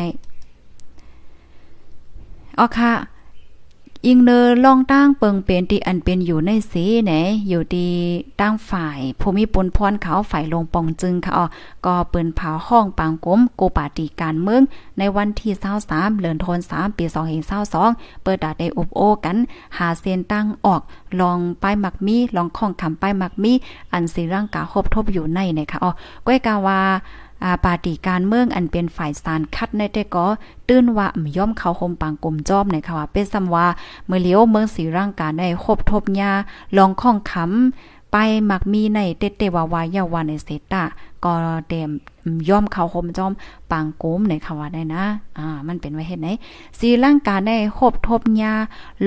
[2.59, 2.93] อ๋อค่ะ
[4.07, 7.13] ยิงเนอลองตั้งเปิงเป็นที่อันเป็นอยู่ในสีแหน
[7.49, 7.91] อยู่ดี
[8.41, 11.45] ตั้งฝ่ายภูมิปนพรเขาฝ่ายลงปองจึงค่ะอ๋อ
[11.87, 14.63] ก็เปินเผาห้องปางกมโกปาติการเมือง
[14.99, 15.53] ในวันที่
[15.87, 17.05] 23เดือนธันวาคมปี
[17.65, 19.37] 2022เปิดดาได้อบโอกัน
[19.79, 20.83] หาเส้นตั้งออก
[21.21, 23.53] ลองป้ายมักมีลองข้องคำป้ายมักมี
[23.93, 25.91] อันสิร่างกาครบทบอยู่ในนะคะอ๋อ
[26.27, 26.81] ก้อยกาว่า
[27.45, 30.27] อาปาติการเมืองอันเป็นฝ่ายสารคัดในแต่ก็
[30.69, 33.67] ตื้นว่าย่อมเขาคมปังกลมจอมในค่ะว่าเป็นซำว่า
[34.07, 36.33] เมื่อเลี้ยวเมืองสีร่างกายได้คบทบยา
[36.77, 38.17] ลองข้องคำไป
[38.51, 40.83] มักมีในเตเตวาวายาวาในเซตา
[41.25, 41.33] ก็
[41.69, 41.91] เต็ม
[42.49, 43.33] ย่อมเขาคมจอม
[43.71, 45.05] ปางโกมในคำว่าได้นะ
[45.39, 46.29] อ่า มันเป็นไว้เฮ็ดไหน
[46.79, 48.53] สีร่างกายได้คบทบยา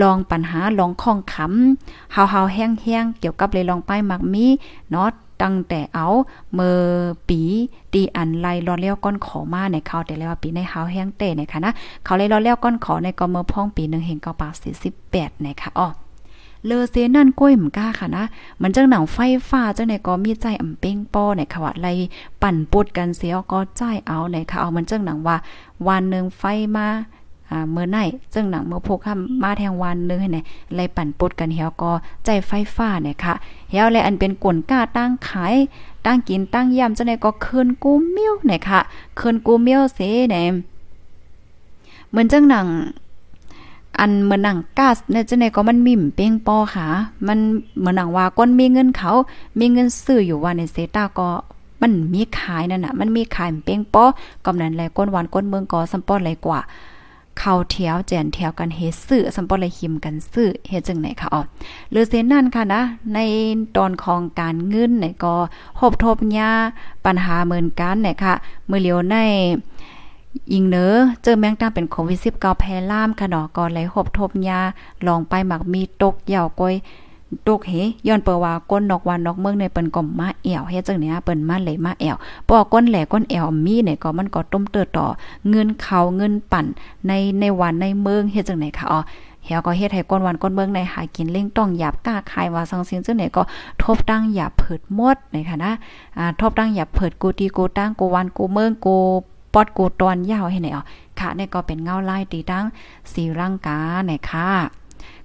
[0.02, 4.46] ลองปัญหาลองข้องคำเฮาๆแห้งๆเกี่ยวกับเลยลองไปมักมี
[4.92, 5.10] เนาะ
[5.42, 6.08] ตั้งแต่เอา
[6.54, 6.78] เมื่อ
[7.30, 7.42] ปี
[7.94, 11.74] ตีอันไล่รอเลี้ยวก้อนขอมาในเขาแต่แล้วปีในเฮาแห้งเตะนะคะนะ
[12.04, 15.88] เขาเลยรอเลี้ยวก้อนขอในก็เมื่อพ่องปีหนึ่งเห็นเก้าปาสี่สิบแปดนะคะอ๋อ
[16.66, 18.24] เลอเซนั่นก้วยมก้าค่ะนะ
[18.62, 19.18] มันจังหนังไฟ
[19.50, 21.88] ฟ้าจังในก็มีใจอ่ำเป้งป้อในค่ะว่าไร
[22.42, 25.38] ปั่นปุดกันเสียก็ใจเอาในค่ะเอามันจังหนังว่า
[25.88, 26.44] วันหนึ่งไฟ
[26.76, 26.88] มา
[27.72, 27.98] เมื่อไหน
[28.34, 30.38] จึงหนังเมื่อพกคำมาแทงวันนึงให้ไหน
[30.76, 31.92] ไล่ปั่นปดกันเหี่ยวก็
[32.26, 33.34] ใจไฟฟ้าเนี่ยค่ะ
[33.70, 35.56] เหี่ยวเลยอันเป็นกวนก้าตั้งขาย
[36.06, 38.80] ตั้งกินตั้งย่ำจังได๋ก็คืนกูมิ้วเนี่ยค่ะ
[39.20, 40.00] คืนกูมิ้วเส
[40.30, 40.38] แหน
[42.10, 42.68] เหมือนจังหนัง
[44.00, 46.88] อันเหมือนหนังกาเนี่ยจังได๋ก็มันมิ่มเป้งปอค่ะ
[47.28, 47.40] มัน
[47.80, 49.12] เหมือนหนังว่าก้นมีเงินเขา
[49.60, 51.28] มีเงินซื้ออยู่ว่าในเซตาก็
[51.82, 54.04] มันมีขายนั่นน่ะ มันมีขายเป้งปอ
[54.46, 56.60] กำนั้นแลก้นหวานก้นเมืองก็สัมปอดเลยกว่า
[57.40, 61.42] เข้าแถวแจนแถวกันเฮ็ดซื้อสัมปอเลยหิมกันซื้อเฮ็ดจังไหนคะอ๋อ
[61.92, 62.82] หรือเส้นนั่นค่ะนะ
[63.14, 63.20] ใน
[63.76, 65.36] ตอนของการเงินเนี่ยก็
[65.80, 66.52] หบทบยา
[67.06, 68.34] ปัญหาเหมือนกันเนี่ยค่ะ
[68.68, 69.16] เมื่อเลียวใน
[70.54, 74.60] ยิงเนอเจอแมงตาเป็นโควิด19แพร่ล่ามค่ะเนาะก็เลยหบทบยา
[75.08, 76.76] ลองไปหมักมีตกเหยาก้อย
[77.48, 77.74] ตกเฮ
[78.08, 82.16] ย้อนเปว่าก้นนอกวันนอกเมืองในเปิ้นก็มมาแอวเฮ็ดจังเนี้ยเปิ้นมาเลยมาแอว
[82.50, 85.08] ปอก้นแหลก้นแอวมีเนี่ยก็มันก็ต้มเติดต่อ
[85.50, 86.66] เงินเขาเงินปั่น
[87.08, 89.00] ในในวันในเมืองเฮ็ดจังไหนคะอ๋อ
[89.44, 93.42] เฮียก็เฮ็ดให้ก้นวันก้นเมืองในหากินเล่งต้องหยาบกล้าขายว่าสังสินจังไหนก็
[93.82, 95.72] ทบตั้งหยาบเผิดหมดนะคะนะ
[96.18, 98.96] อ่าทบตั้งหยาบเผิดกูตีกูตั้งกูวันกูเมืองกู
[99.54, 100.84] ปอดกูตอนยาวให้ไหนอ๋อ
[101.20, 102.66] ค่ะนี่ก็เป็นเงาไลายตีตั้ง
[103.14, 104.48] สีร่างกาไหนค่ะ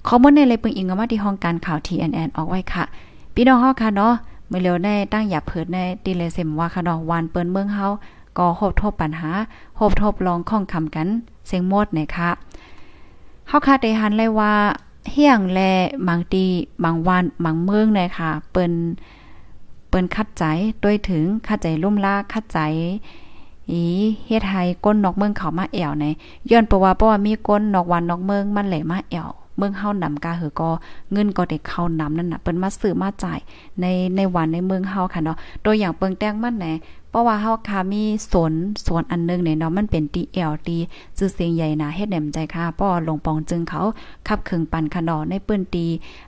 [0.08, 2.84] ข้อมูลในเลยปึงอิงมาที่ห้องการข่าว TNN ออกไว้ค่ะ
[3.34, 4.14] พี่น้องเฮาค่ะเนาะ
[4.48, 7.86] เมื่อเร็วได้ตั้งอย่าเพิดในตีเลเซมว่าค่ะเนาะวานเปิ้นเมืองเฮา
[8.38, 9.30] ก็โหบทบปัญหา
[9.76, 11.08] โหบทบลองข้องคำกัน
[11.46, 12.30] เสียงหมดนี่ยค่ะ
[13.48, 14.52] เฮาคาดได้หันเลยว่า
[15.12, 15.60] เฮียงแล
[16.08, 16.44] บางตี
[16.84, 18.72] บางวันบางเมืองเนี่ยค่ะเปิ้น
[19.88, 20.44] เปิ้นคัดใจ
[20.84, 22.58] ด้วยถึงคัดใจลุ่มลาคัดใจ
[23.70, 23.82] อี
[24.26, 26.04] เฮ็ดให้ก้นนอกเมืองเขามาแอวใน
[26.50, 30.70] ย้อนเพราะว่าเพราะว่ามีก้นนอกวันนอกเมืองมันไหลมาแอว เมืองเฮานำกาหือก็
[31.12, 33.38] เงินก็เด็กเข้านำนั่นน่ะเปิ้นมาซื้อมาจ่าย
[33.80, 33.86] ใน
[34.16, 36.66] ในวันในเมืองเฮาค่ะเนาะตัวอย่างเปิงแต้งมันแหน
[37.16, 38.02] ราะว่าเฮาค่ะมี
[38.32, 38.52] สน
[38.86, 40.70] สวนอันนึงเนี่ยเนาะมันเป็น DLD
[41.18, 43.82] ชื่อเสียงใหญ่นะเฮ็ดแหนมใจค่ะป้อลงปองจึงเขา
[44.28, 45.86] ขับเครื่องปั่นค่ะเนาะในเปิ้นตี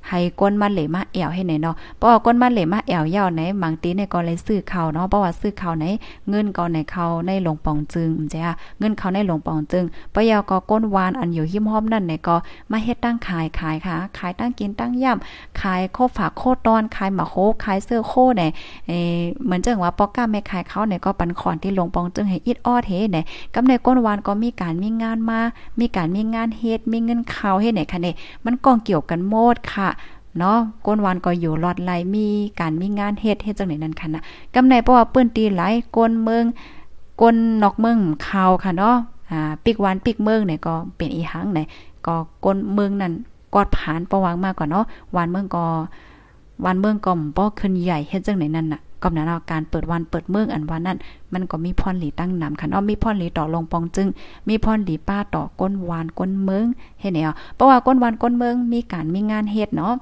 [0.09, 5.85] ให้ก้นมาเหลมาแอวให้ไหนเนาะป้อก้นมาเหลมาแอวยาวไหนบางตีในก็เลยซื้อเขาเนาะเพราะว่าซื้อเขาไหน
[6.29, 9.85] เงินก็ในเขาในหลงปองจึงจ้ะเงินเขาในหลวงปองจึง
[10.15, 12.37] ปะยาวก็ก้นวานอันอยู่หิมหอมนั่นเนี่ยก็
[12.71, 17.35] มาเฮ็ดตั้งขายขายค่ะ ขายตั้งกินตั้งย่ำขายโคฝากโคตอนขายหมาโค
[17.65, 18.51] ขายเสื้อโคเนี่ย
[18.87, 18.93] เอ
[19.45, 23.25] เหมือนจังว่าปอก้าแม่ขายเขาเนี่ยก็ปันขอนที่ลงปองจึงให้อิดออดเฮเนี่ย
[23.55, 25.41] กำในก้นวานก็มีการมีงานมา
[25.81, 28.15] มีการมีงานเฮ็ดมีเงินข่าวเฮ็ดไหนค่ะเนี่ย
[28.45, 29.89] มันกองเกี่ยวกันหมดค่ะ
[30.39, 32.27] เนาะก้นวานก็อยู่รอดไหลมี
[32.61, 34.23] การมีงานเฮ็ดเฮ็ดจังไหนนั่นค่ะนะ
[34.55, 36.45] กำในเพราะว่าเปิ้นตีหลายก้นเมือง
[37.21, 37.99] ก้นนอกเมือง
[38.29, 38.97] ข่าวค่ะเนาะ
[39.31, 41.61] อ่าปิกวานปิกเมืองเนี่ยก็เป็นอีหังไหน
[42.07, 42.15] ก็
[42.45, 43.13] ก้นเมืองนั่น
[43.55, 44.85] กอดผ่านประวังมากกว่าเนาะ
[45.17, 45.65] วานเมืองก็
[46.65, 50.99] วานเมืองก็บ่ขึ้นใหญ่เฮ็ดจังไหนนั่นน่ะ ก็นั้นการเปิดวันเปิดเมืองอันว่านั้น
[51.33, 54.09] มันก็มีพรหลีตั้งนำค่ะเนาะมีพรหลีต่อลงปองจึง
[54.49, 56.67] มีพรหลีป้าต่อก้นวานก้นเมือง
[57.01, 59.95] เฮ็ดแนวเพราะว่าก้นวานก้นเมืองมีการมีงานเฮ็ดเนาะ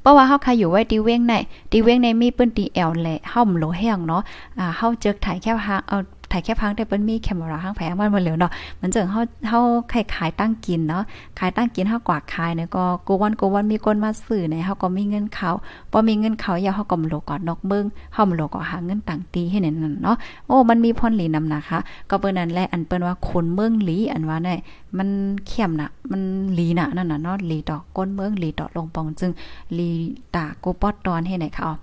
[0.00, 1.34] เพราะว่าเฮาใครอยู่ไว้ตีเว้งใน
[1.70, 4.22] ตีเว้งในมีปื้นตีแอลแหละเฮาโลแห้งเนาะ
[4.58, 5.98] อ่าเฮาเจอถ่ายแค่หางเอา
[6.32, 9.60] ถ่ายแค่พังได้เปิ้นมีแคมราห้างแผงมันมาเหลวเนาะมันจังเฮาเฮา
[9.92, 11.02] ขายขายตั้งกินเนาะ
[11.38, 15.50] ขายตั้งกินเฮากว่าขายเนี่ยก็กูวันกูวันมีคนมาซื้อเนี่ยเฮาก็มีเงินเขา
[15.92, 20.16] บ่มีเงินเขาอย่าเฮาก็โลก่อนนอกเมืองเฮาโลก็หาเงินต่างตีให้นั่นเนาะ
[20.46, 21.78] โอ้มันมีพรหลีนำนะคะ
[22.10, 24.54] ก็เปิ้นนั้นแหละอันเปิ้นว่าคนเมืองหลีอันว่าได้
[24.98, 25.08] มัน
[25.48, 26.22] เข้มน่ะ มัน
[26.54, 29.30] หลีน่ะนั่นน่ะเนาะหลีต่อก้นเมืองหลีต่อลงปองจึง
[29.74, 29.88] หลี
[30.34, 31.74] ตากูปอดตอนให้ไหนคะอ๋อ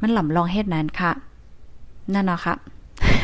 [0.00, 1.10] มันหล่ำลองเฮ็ดนั้นค่ะ
[2.14, 2.54] นั่นเนาะค่ะ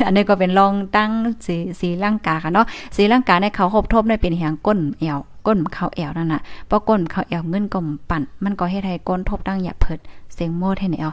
[0.04, 1.10] อันนี้ก็เป็นลองตั้ง
[1.46, 2.66] สีสีร่างกาค่ะเนาะ
[2.96, 7.78] สีร่างกาในเขาหบทบได้เป็นเหียงก้นแอวก้นเขาแอวนั่นน่ะเพราะก้นเขาแอวเงินก็
[8.10, 9.98] ปั่น มันก็เฮ็ดให้ก้นทบตั้งอย่าเพิด
[10.34, 11.10] เสียงโมดให้แนว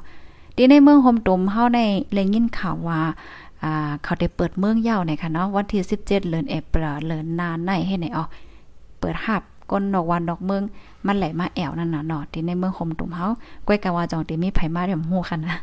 [0.55, 2.99] ที่ในเมืองโฮมตุมเฮาได้เลยยินข่าวว่า
[3.63, 8.25] อ่าเขาได้เปิดเมืองยาวในค่ะเนาะวันที่17เดือนเอพริลเดือนนานในให้ไหนอ๋อ
[8.99, 9.41] เปิดหับ
[9.71, 10.63] ก้นดอกวันดอกเมือง
[11.05, 13.27] มันไหลมาแอวนั่นน่ะเนาะที่ในเมืองโฮมตุมเฮา
[13.67, 15.55] ก้อยกะว่าจองที่มีไผมาเดี๋ยวฮู้ค่ะนะ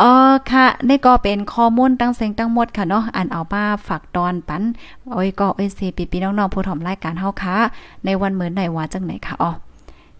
[0.00, 0.10] อ๋อ
[0.50, 4.62] ค่ะนี่ก็เป็นข้อมูลตั้งเสียงตั้งหมดค่ะเนาะอ่านเอามาฝากตอนปัน
[5.10, 7.56] โอ้ยก็โอ้ยสีปีๆน้องๆผู้ถ่อมรายการเฮาค่ะ
[8.04, 9.50] ในวันเหมือนไหนว่าจังไหนค่ะอ๋อ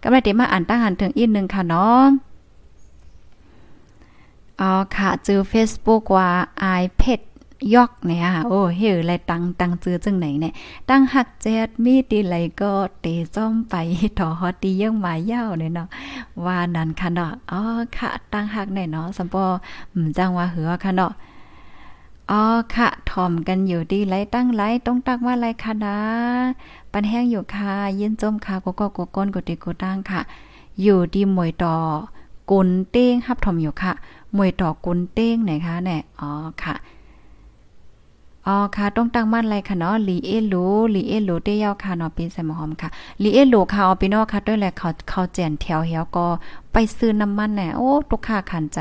[0.01, 2.01] กำลังติมาอ่านตั้งหันถึงอีกนึงค่ะเนาะ
[4.61, 6.29] อ๋อค่ะจือ Facebook ว่า
[6.79, 7.21] i p e t
[7.75, 10.53] ยอกเนี่ยโอ้เฮ้ยไรตังตังจื้อจังไหนเนี่ย
[10.89, 13.05] ตั้งหักแจ๊ดมีตีไรก็เต
[13.35, 13.75] ซ่อมไป
[14.17, 15.87] ถอฮอตียังมาเย้าเนี่ยเนาะ
[16.45, 17.61] ว่านั่นค่ะเนาะอ๋อ
[17.97, 19.45] ค่ะตั้งหักไหนเนาะสัมปอ
[19.95, 21.11] มจังว่าเหือค่ะเนาะ
[22.31, 22.43] อ๋อ
[22.75, 25.97] ค่ะถ่อมกันอยู่ดีไรตั้งไรต้องตักว่าไรค่ะนะ
[26.91, 30.21] ปันแห้งอยู่ค่ะยินจมค่ะก็ก็กก้นกติกตั้งค่ะ
[30.81, 31.75] อยู่ดีมวยต่อ
[32.51, 33.93] กุนเต้งฮับถ่อมอยู่ค่ะ
[34.37, 36.29] มวยต่อกุนเต้งไหนคะเนี่ยอ๋อ
[36.63, 36.75] ค่ะ
[38.47, 40.55] อ๋อค่ะต้องตั้งมั่นไรค่ะเนาะลีเอโล
[40.95, 42.89] ลีเอโลเตี้ยาวค่ะเนาะเป็นใส่หมอหอมค่ะ
[43.23, 46.25] ลีเอโลค่ะเอาไปนอกค่ะด้วยแหละเขาเขาแจนแถวเหี่ยวก็
[46.73, 48.79] ไปซื้อน้ำมันแน่โอ้ตุกค่าขันใจ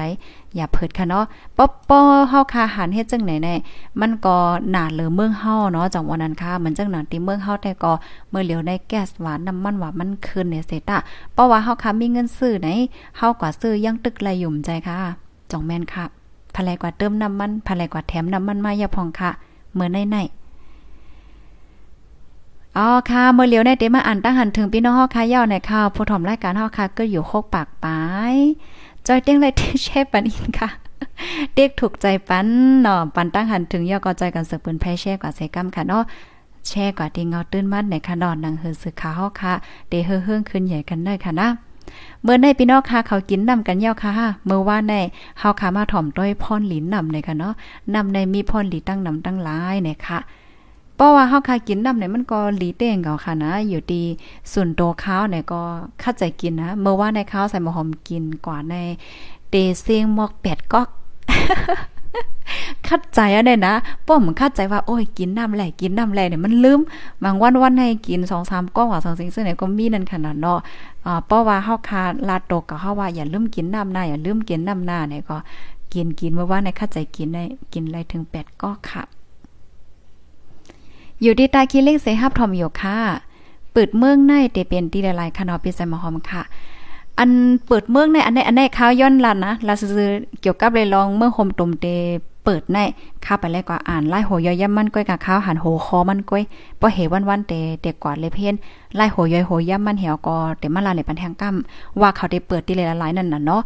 [0.55, 1.25] อย่าเพิดค่ะเนาะ
[1.59, 3.55] ป๊อปอเฮาค่ะหันเฮ็ดจังไหนแน่
[4.01, 4.37] มันก็
[4.71, 7.93] หนาเหลือเมืองเฮาเนาะจังวันนั้นค่ะมันจังหนาที่เมืองเฮาแต่ก็
[8.31, 10.99] เมื่อเหลียวได้แก๊สหวานน้ำมันหวานมันขึ้นเนี่ยเสตะ
[11.33, 12.69] เพราะว่าเฮาค่ะมีเงินซื้อไหน
[13.19, 14.99] เฮาก็ซื้อยังตึกไรยุ่มใจค่ะ
[15.51, 16.05] จ่องแม่นค่ะ
[16.55, 19.31] ภายกว่าเติมน้ำมันภายกว่าแถมน้ำมันมาอย่าพองค่ะ
[19.75, 20.17] เมื่อในใน
[22.77, 28.01] อ๋อค่ะเมื่อเลียวในเตมาอ่านตั้งหันถึงพี่น้องฮอค่ะย่าในข่าวผู้ถมรายการฮอค่ะก็อยู่โคกปากปา
[28.35, 28.37] ย
[29.07, 29.53] จอยเต้งเลย
[29.83, 30.69] เชฟปันอินค่ะ
[31.55, 32.47] เด็กถูกใจปัน
[32.81, 36.03] เนาะปันตั้งหันถึงย่อก็ใจกันเสือปืนไพ่แช่กว่าเซกัมค่ะเนาะ
[36.67, 39.53] แช่กว่าที่เงาตื้นมัดในค่ะนอนนังเฮือสึกขาฮอค่ะ
[39.89, 41.49] เดเฮือเฮืองขึ้นใหญ่กันได้ค่ะนะ
[42.23, 44.13] เมื่อในพี่น้องค่ะเขากินนำกันเย้าค่ะ
[44.47, 44.95] เมื่อว่าใน
[45.39, 47.55] เฮาค่ะมาถ่อมด้วยพรหลินนำเลยค่ะเนาะ
[47.95, 50.19] นำในมีพรหลีตั้งนำตั้งหลายเนี่ยค่ะ
[50.97, 54.05] เพราะว่าเฮาค่ะกินนำเนี่ยมันก็หลีเต้งเก่าค่ะนะ อยู่ดี
[54.53, 55.61] ส่วนโตข้าวเนี่ยก็
[56.01, 58.75] เข้าใจกินนะเมื่อว่าในข้าวใส่หมูหอมกินกว่าใน
[59.51, 60.89] เตเซียงหมอกแปดก๊อก
[62.89, 63.75] คัดใจอะเนี่ยนะ
[64.07, 66.81] ป้อมคัดใจว่าโอ้ยกินน้ำแหล่กินน้ำแหล่เนี่ยมันลืม
[67.25, 70.59] บางวันวันให้กินสองสามก้อนว่าสองสิ่งซึ่งไหนก็มีนั่นขนาดเนาะ
[71.07, 75.37] อ่าเพราะว่าเฮาคาลาดตกกับเฮาว่าอย่าลืมกินน้ำหน้าอย่าลืมกินน้ำหน้าเนี่ยก็
[75.93, 77.43] กินกินเมื่อว่าในคัดใจกินได้
[77.73, 79.03] กินไรถึงแปดก็ค่ะ
[81.23, 82.97] อยู่ที่ตาคีเล็กเสฮับทอมอยู่ค่ะ
[83.73, 86.43] เปิดเมืองในเตเป็นตีละลายคานอปิใส่มาหอมค่ะ
[87.19, 87.31] อัน
[87.67, 91.87] เปิดเมืองในอันในอันในข้าวย้อนลันนะลาซื้อเกี่ยวกับเลยลองเมื่อโฮมตุมเต
[92.45, 92.79] เปิดใน
[93.25, 96.43] ข้าไปแล้วก็อ่านไล่โหยอย่ำมันก้อยกับข้าวหันโหคอมันก้อย
[96.81, 98.55] บ่เหวันๆเตเตกว่าเลยเพี้ยน
[98.97, 101.55] ไล่โหยอยโหย่ำมันเหี่ยวก็เตมาลาในปันแทงกั้ม
[102.01, 103.63] ว่าเขาได้เปิดที่เลยละลายนั่นน่ะเนาะ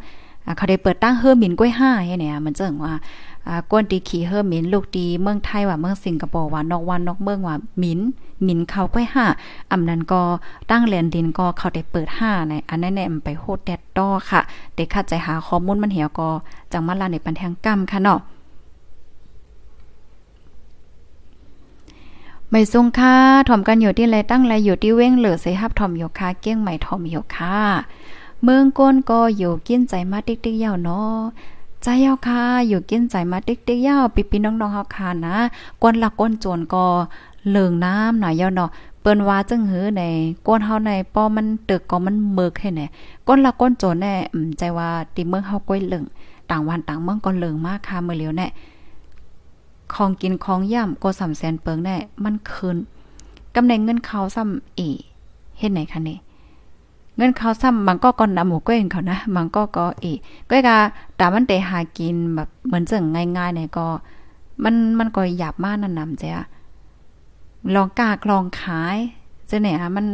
[0.57, 2.93] เขาได้เปิดตั้งเฮอหมินก้อยห้าเนี่ยมันเจิงว่า
[3.49, 8.01] อ่าก้นตีขี่เฮอหมินลูกตีเมืองไทยว่าเมืองสิงคโปร์ว่านอกวันนอกเมืองว่ามิน
[8.47, 9.25] มินเขาก้อยห้า
[9.73, 10.21] อำนั้นก็
[10.71, 14.41] ตั้งแลนดินก็เขาได้เปิดห้าในอันนั้นแน่ไปโคตรแดดต้อค่ะ
[14.75, 16.29] เด็กคัดใจหาข้อมูลมันเหี่ยวก็
[16.73, 18.21] จังมาลาในปันแทงกั้มค่ะเนาะ
[22.57, 23.15] ไม่ทรงค่า
[23.49, 27.59] ถ่อมกันอยู่ที่ไรตั้งไรอยู่ที่เว้งเหลือใส่ฮับถ่อมอยู่ค่ะเกี้ยงใหม่ถ่อมอยู่ค่ะ
[28.43, 31.19] เมืองก้นก็อยู่กินใจมาติ๊กติ๊กยาวเนาะ
[31.83, 35.37] ใจเยาค่ะอยู่กินใจมาติ๊กติ๊กยาวปีปีน้องๆเฮาค่ะนะ
[35.83, 36.85] ก้นละก้นโจรก็
[37.51, 40.03] เลิงน้ำหน่อยยาวเนาะเปิ้นว่าจึงหือใน
[40.47, 42.87] ก้นเฮาในป้อมันตึกก็มันเมือกให้แน่
[43.29, 46.05] ก้นละก้นโจรแน่อืมใจว่าติเมืองเฮาก้อยเลิง
[46.51, 48.49] ต่างวันต่างเมืองก็เลิงมากค่ะเมื่อเหลียวแน่
[49.95, 52.77] ของกินของย่ำก็สำแสนเปิงแน่มันคืน
[53.55, 54.81] กำในเงินเขาซ้ำเอ
[55.59, 56.19] เฮ็ดไหนคะนี่
[57.17, 60.05] เงินเขาซ้ำมันก็ก่อนนำหมูก้งเขานะมันก็ก็เอ
[60.51, 60.77] ก้อยกา
[61.19, 63.05] ต่มันเตหากินแบบเหมือนจัง
[63.37, 63.87] ง่ายๆเนี่ยก็
[64.65, 66.45] มันมันก็หยาบมากนั่นนำจ้ะ
[67.75, 68.97] ลองกากลองขาย
[69.51, 70.07] จะเนี่ยมัน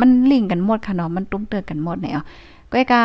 [0.00, 2.12] มันลิงกันหมดค่ะเนาะมันตุ้มเตือกันหมดเนี่ย
[2.72, 3.02] ก้อยกา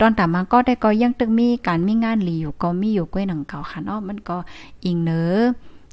[0.00, 4.36] ตอนตามมาก็ได้ก็ยังตึกมีการมีงานหลีอยู่ก็มีอยู่ก้อยหนังเก่าค่ะเนาะมันก็
[4.84, 5.22] อิงเนอ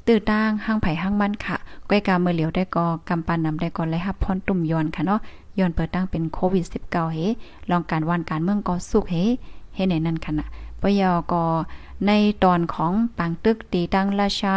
[0.06, 1.56] ตื้อตั้งห้างไผ่ห้างมันค่ะ
[1.88, 5.20] ก้อยกาเมื่อเหลียวได้ก็กำปันนำได้ก่อนเลยรับพรตุ่มยอนค่ะเนาะ
[5.58, 7.18] ย้อนเปิดตั้งเป็นโควิด 19 เฮ
[7.70, 9.16] ลองการวันการเมืองก็สุกเฮ
[9.74, 10.48] เฮในนั้นค่ะนะ
[10.80, 11.42] ปยอก็
[12.06, 12.10] ใน
[12.44, 14.54] ตอนของปางตึกตีตั้งราชา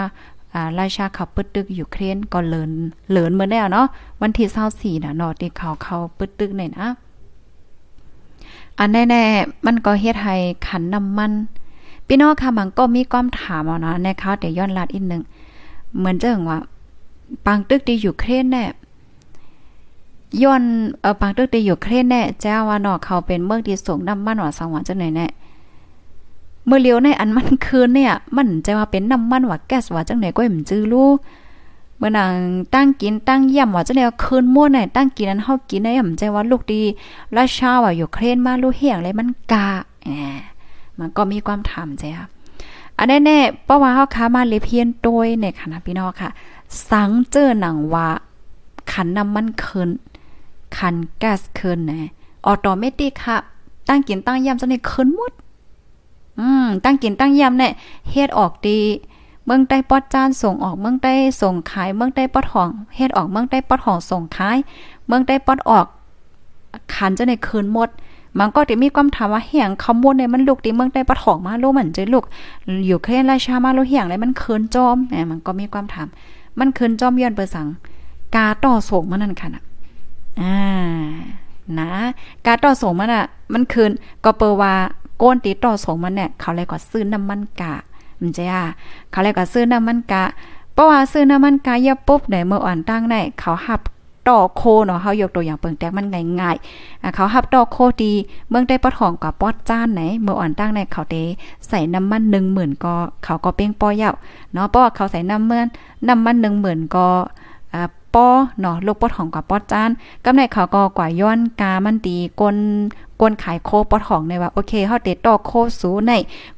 [0.53, 2.72] อ่าราชาขับปึดตึกอยู่เครนก็เลิน
[3.12, 3.86] เลินเหมื่อแล้วเนาะ
[4.22, 4.47] วันที่
[4.97, 6.88] 24น่ะเนาะที่เขาเข้าปึดตึกในนะ
[8.84, 10.36] อันแน่ๆมันก็เฮ็ดให้
[10.67, 11.32] ขันน้ำมัน
[12.07, 15.23] พี่น้องค่ะมันก็มีความถามเอานะในเขาแต่ย้อนลัดอีกนึง
[15.97, 16.59] เหมือนเจังว่า
[17.45, 18.63] ปังตึกที่อยู่เครนแน่
[20.41, 20.63] ย้อน
[21.01, 25.27] เออปังตึกที่อยู่เครนแน่เจ้าว่าเนาะเขาเป็นเมืองที่สูงน้ำมันว่าสังหวะจังไหนแน่
[26.65, 31.09] เมื่อเลี้ยวในอันมันคืนเนี่ย มันจะว่าเป็นน้ำมันว่าแก๊สว่าจังไหนก็ไม่จื้อรู้
[32.01, 32.33] เมื่อนาง
[32.75, 36.81] ตั้งกินตั้งเยี่ยมว่าจะแนวคืนมั่วไหนตั้งกินนั้นเฮากินได้ย่ำใจว่าลูกดี
[37.37, 39.67] ราชาว่าอยู่เครนมาลูกเฮียงอะไรมันกา
[40.05, 40.11] แหม
[40.99, 42.27] มันก็มีความถามใจค่ะ
[42.97, 46.29] อันแน่ๆเพราะว่าเฮาค้ามาเลเพียนโดยในคณะพี่น้องค่ะ
[46.89, 48.07] สังเจอหนังว่า
[48.91, 49.89] ขันน้ำมันคืน
[50.77, 52.11] คันแก๊สคืนนะ
[52.45, 53.37] ออโตเมติกค่ะ
[53.87, 55.31] ตั้งกินตั้งย่ำจะในคืนหมด
[56.39, 57.73] อืมตั้งกินตั้งย่ำเนี่ย
[58.09, 58.79] เฮ็ดออกดี
[59.45, 64.57] เมืองใต้ปอดจานส่งออกเมืองใต้ส่งขาย เมืองใต้ปอดห้องเฮ็ดออกเมืองใต้ปอดห้องส่งขาย
[65.07, 65.85] เมืองใต้ปอดออก
[66.93, 67.89] ขันจะในคืนหมด
[68.39, 72.23] มันก็จะมีความถามว่าเหียงคำวนในมันลูกที่เมืองใต้ปอดห้องมาลูกเหมือนจะลูก
[72.85, 76.07] อยู่เครนราชามาลูกเหียงอะไรมันเคืนจอมแหมมันก็มีความถาม
[76.59, 77.67] มันเคืนจอมย้อนเปิดสัง
[78.35, 79.63] กาต่อส่งมันนั่นค่ะนะ
[80.41, 80.57] อ่า
[81.79, 81.89] นะ
[82.45, 83.91] กาต่อส่งมันอะ มันคืน
[84.23, 84.73] ก็เปอว่า
[85.21, 87.73] ก้นตีต่อส่งมันเนี่ยเขาเลยก็ซื้อน้ำมันกะ
[88.22, 88.63] มันจะอะ
[89.11, 90.24] เขาเลยก็ซื้อน้ำมันกะ
[90.74, 93.82] เพราะว่าซื้อน้ำมันกะเยอะปุ๊บเนี่ยเมื่ออ่อนตั้งได้เขาหับ
[94.30, 96.07] ต่อโคเนาะเขายกตัวอย่างเปิงแตกมัน
[96.41, 98.13] ง่ายๆเขาหับต่อโคดี
[98.49, 101.15] เมืองได้ปอดหองกับปอดจ้านไหนเมื่ออ่อนตั้งในเขาเต
[101.67, 102.93] ใส่น้ำมันหนึ่งหมื่นก็
[103.24, 104.15] เขาก็เป้งป้อยาว
[104.53, 105.67] เนาะเพราะว่าเขาใส่น้ำมัน
[106.07, 107.07] น้ำมันหนึ่งหมื่นก็
[107.74, 107.82] อ่า
[108.14, 108.28] ป้อ
[108.59, 109.89] เนาะลูกปอดของกับปอดจาน
[110.26, 112.55] กำในเขาก็กว่าย้อนกามันดีกน
[113.20, 116.12] กวนขายโคปอดของในว่าโอเคเฮาเตต่อโคสูใน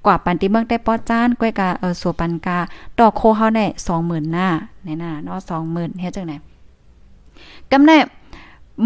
[0.06, 2.58] กว่าปันติเมืองได้ปอดจานก้อยกาเออสัวปันกา
[2.98, 3.62] ต่อโคเฮาใน
[3.98, 4.48] 20,000หน้า
[4.84, 5.40] ในหน้าเนาะ
[5.70, 6.38] 20,000เฮ็ดจังได๋
[7.72, 7.92] กำใน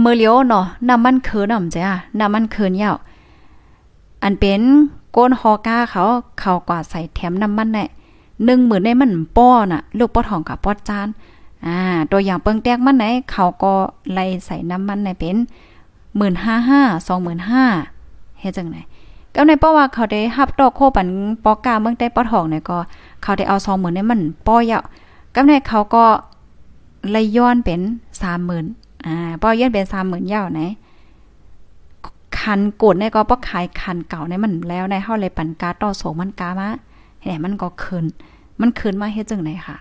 [0.04, 2.96] มือเลียวเนาะน้ำมันเคินอ่ำจ้ะน้ำมันเคินยาว
[4.24, 4.62] อันเป็น
[5.16, 6.04] ก้นฮอก้าเขา
[6.40, 7.88] เขากว่าใส่แถมน้ำมันเนี่ย
[8.46, 11.08] หนึ่งหมื่นในมันป้อน่ะ ลูกปอทองกับปอจาน
[11.66, 11.78] อ่า
[12.12, 13.74] ตัวอย่างเปิงแตกมันไหนเขาก็
[14.12, 15.38] ไล่ใส่น้ำมันในเป็น
[16.18, 17.64] หมื่นห้าห้าสองหมื่นห้า
[18.40, 18.78] เฮ็ดจังไหน
[19.34, 21.08] ก็ในเพราะว่าเขาได้ฮับดอกโคปัน
[21.44, 22.78] ปอกาเมืองได้ปอทองเนี่ยก็
[23.24, 24.84] เขาได้เอาสองหมื่นในมันป้อยาว
[25.34, 26.06] ก็ในเขาก็
[27.12, 27.82] ไล่ย้อนเป็น
[28.22, 28.66] สามหมื่น
[29.06, 30.62] อ่าป้อย้อนเป็นสามหมื่นยาวไหน
[32.40, 36.70] คันกดในก็ป้อขายคันเก่าในมันแล้วในเฮาเลยปันกาต่อโสมันกามา
[37.22, 38.06] แหมมันก็คืน
[38.62, 39.78] มันคืนมาเฮ็ดจังไหนค่ะ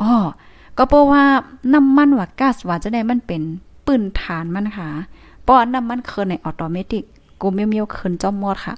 [0.00, 0.12] อ๋อ
[0.78, 1.24] ก็เพราะว่า
[1.74, 3.42] น้ำมันว่าก๊าซว่าจะได้มันเป็น
[3.86, 4.88] ปืนฐานมันค่ะ
[5.42, 7.04] เพราะน้ำมันคืนในออโตเมติก
[7.40, 8.74] กูเมียวๆคืนจอมหมดค่ะ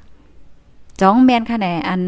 [1.00, 2.02] จ้องแมนค่ะแหนอัน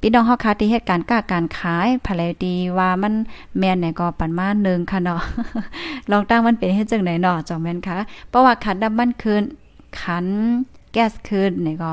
[0.00, 3.14] พี่น้องเฮาค่ะที่เหตุการณ์ก้าการขายภายดีว่ามัน
[3.58, 5.20] แม่นเนี่ยก็ปันมานึงค่ะเนาะ
[6.10, 7.94] ลองตั้งมันเป็นเฮ็ดจังไหนเนาะจ้องแมนค่ะ
[8.28, 9.42] เพราะว่าขันน้ำมันคืน
[10.00, 10.26] ขัน
[10.92, 11.92] แก๊สคืนเนี่ยก็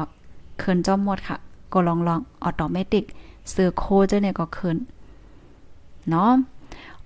[0.62, 1.38] คืนจอมหมดค่ะ
[1.74, 3.06] ก็ลองลองออโตเมติก
[3.54, 4.78] ซื้อโคเจอเนี่ยก็คืน
[6.10, 6.32] เนาะ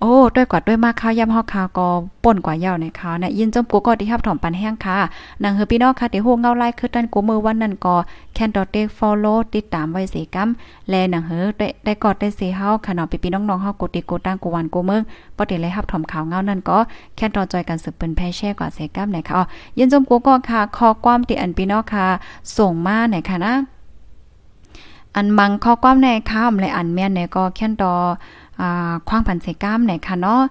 [0.02, 1.88] โอ้ด้วยกว่าด้วยมากข้าวยำฮอกคาวก็
[2.24, 4.98] ป่นกว่าเยาวในข้าวเนี่ยยินจมกูก็ที่ฮับถอมปันแห้งค่ะ
[5.44, 7.96] นางเฮอพี่น้องค่ะที่ฮู้เงาไล่คือดันกูมือวันนั้นก็
[8.34, 9.26] แคนดอเตฟอลโล
[9.56, 10.50] ติดตามไว้สีกัม
[10.90, 15.02] แลนางเฮอได้ได้กอดได้เสีเฮาค่ะเนาะพี่ๆน้องๆเฮากดติกดตั้งกูวันกูเมือง
[15.38, 16.78] บ่ได้เลยฮับถอมข่าวเงานั่นก็
[17.16, 19.44] แค่นดอจอยกันสืบเป็นแพ่แช่กว่าเสกัมไหนค่ะอ๋อ
[19.78, 22.06] ยินจมกูก็ค่ะขอความติอันพี่น้องค่ะ
[22.58, 23.56] ส่งมาไหนค่ะนะ
[25.16, 27.96] อันมังข้อความในข้ามและอันแม่นเนี่ยก็แค่นดอ
[29.08, 30.42] คว้างผันเสก้ามไหนค่ะเนาะ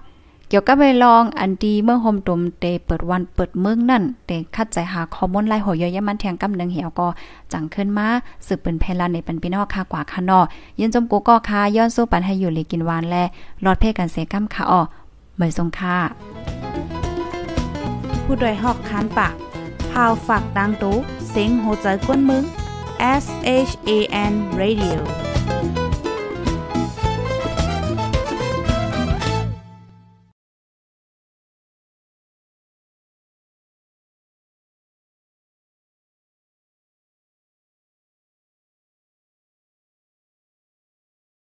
[0.49, 7.07] เกี่ยวกับไปลองอันดีเมื่อโฮมตุมเตเปิดวันเปิดเมืองนั่นเตคัดใจหาข้อมูลไล่หัวเยอะยมันแทงกำนึงเหี่ยวก็
[7.53, 8.07] จังขึ้นมา
[8.47, 10.45] สืบเป็นเพลานในปันพี่นองค่ะกว่าค่ะเนาะ
[10.79, 13.15] ยินจมกูก็ค่ะย้อนสู้ปันให้อยู่เลยกินหวานแล
[13.65, 14.81] รอดเพกันเสก้ามค่ะอ้อ
[15.35, 15.97] เหมยทรงค่ะ
[18.23, 19.33] ผู้โดยหอกคานปาก
[19.91, 20.95] พาวฝากดังตู้
[21.29, 22.43] เสียงโหใจกวนมึง
[23.23, 23.25] S
[23.69, 23.89] H A
[24.31, 24.97] N Radio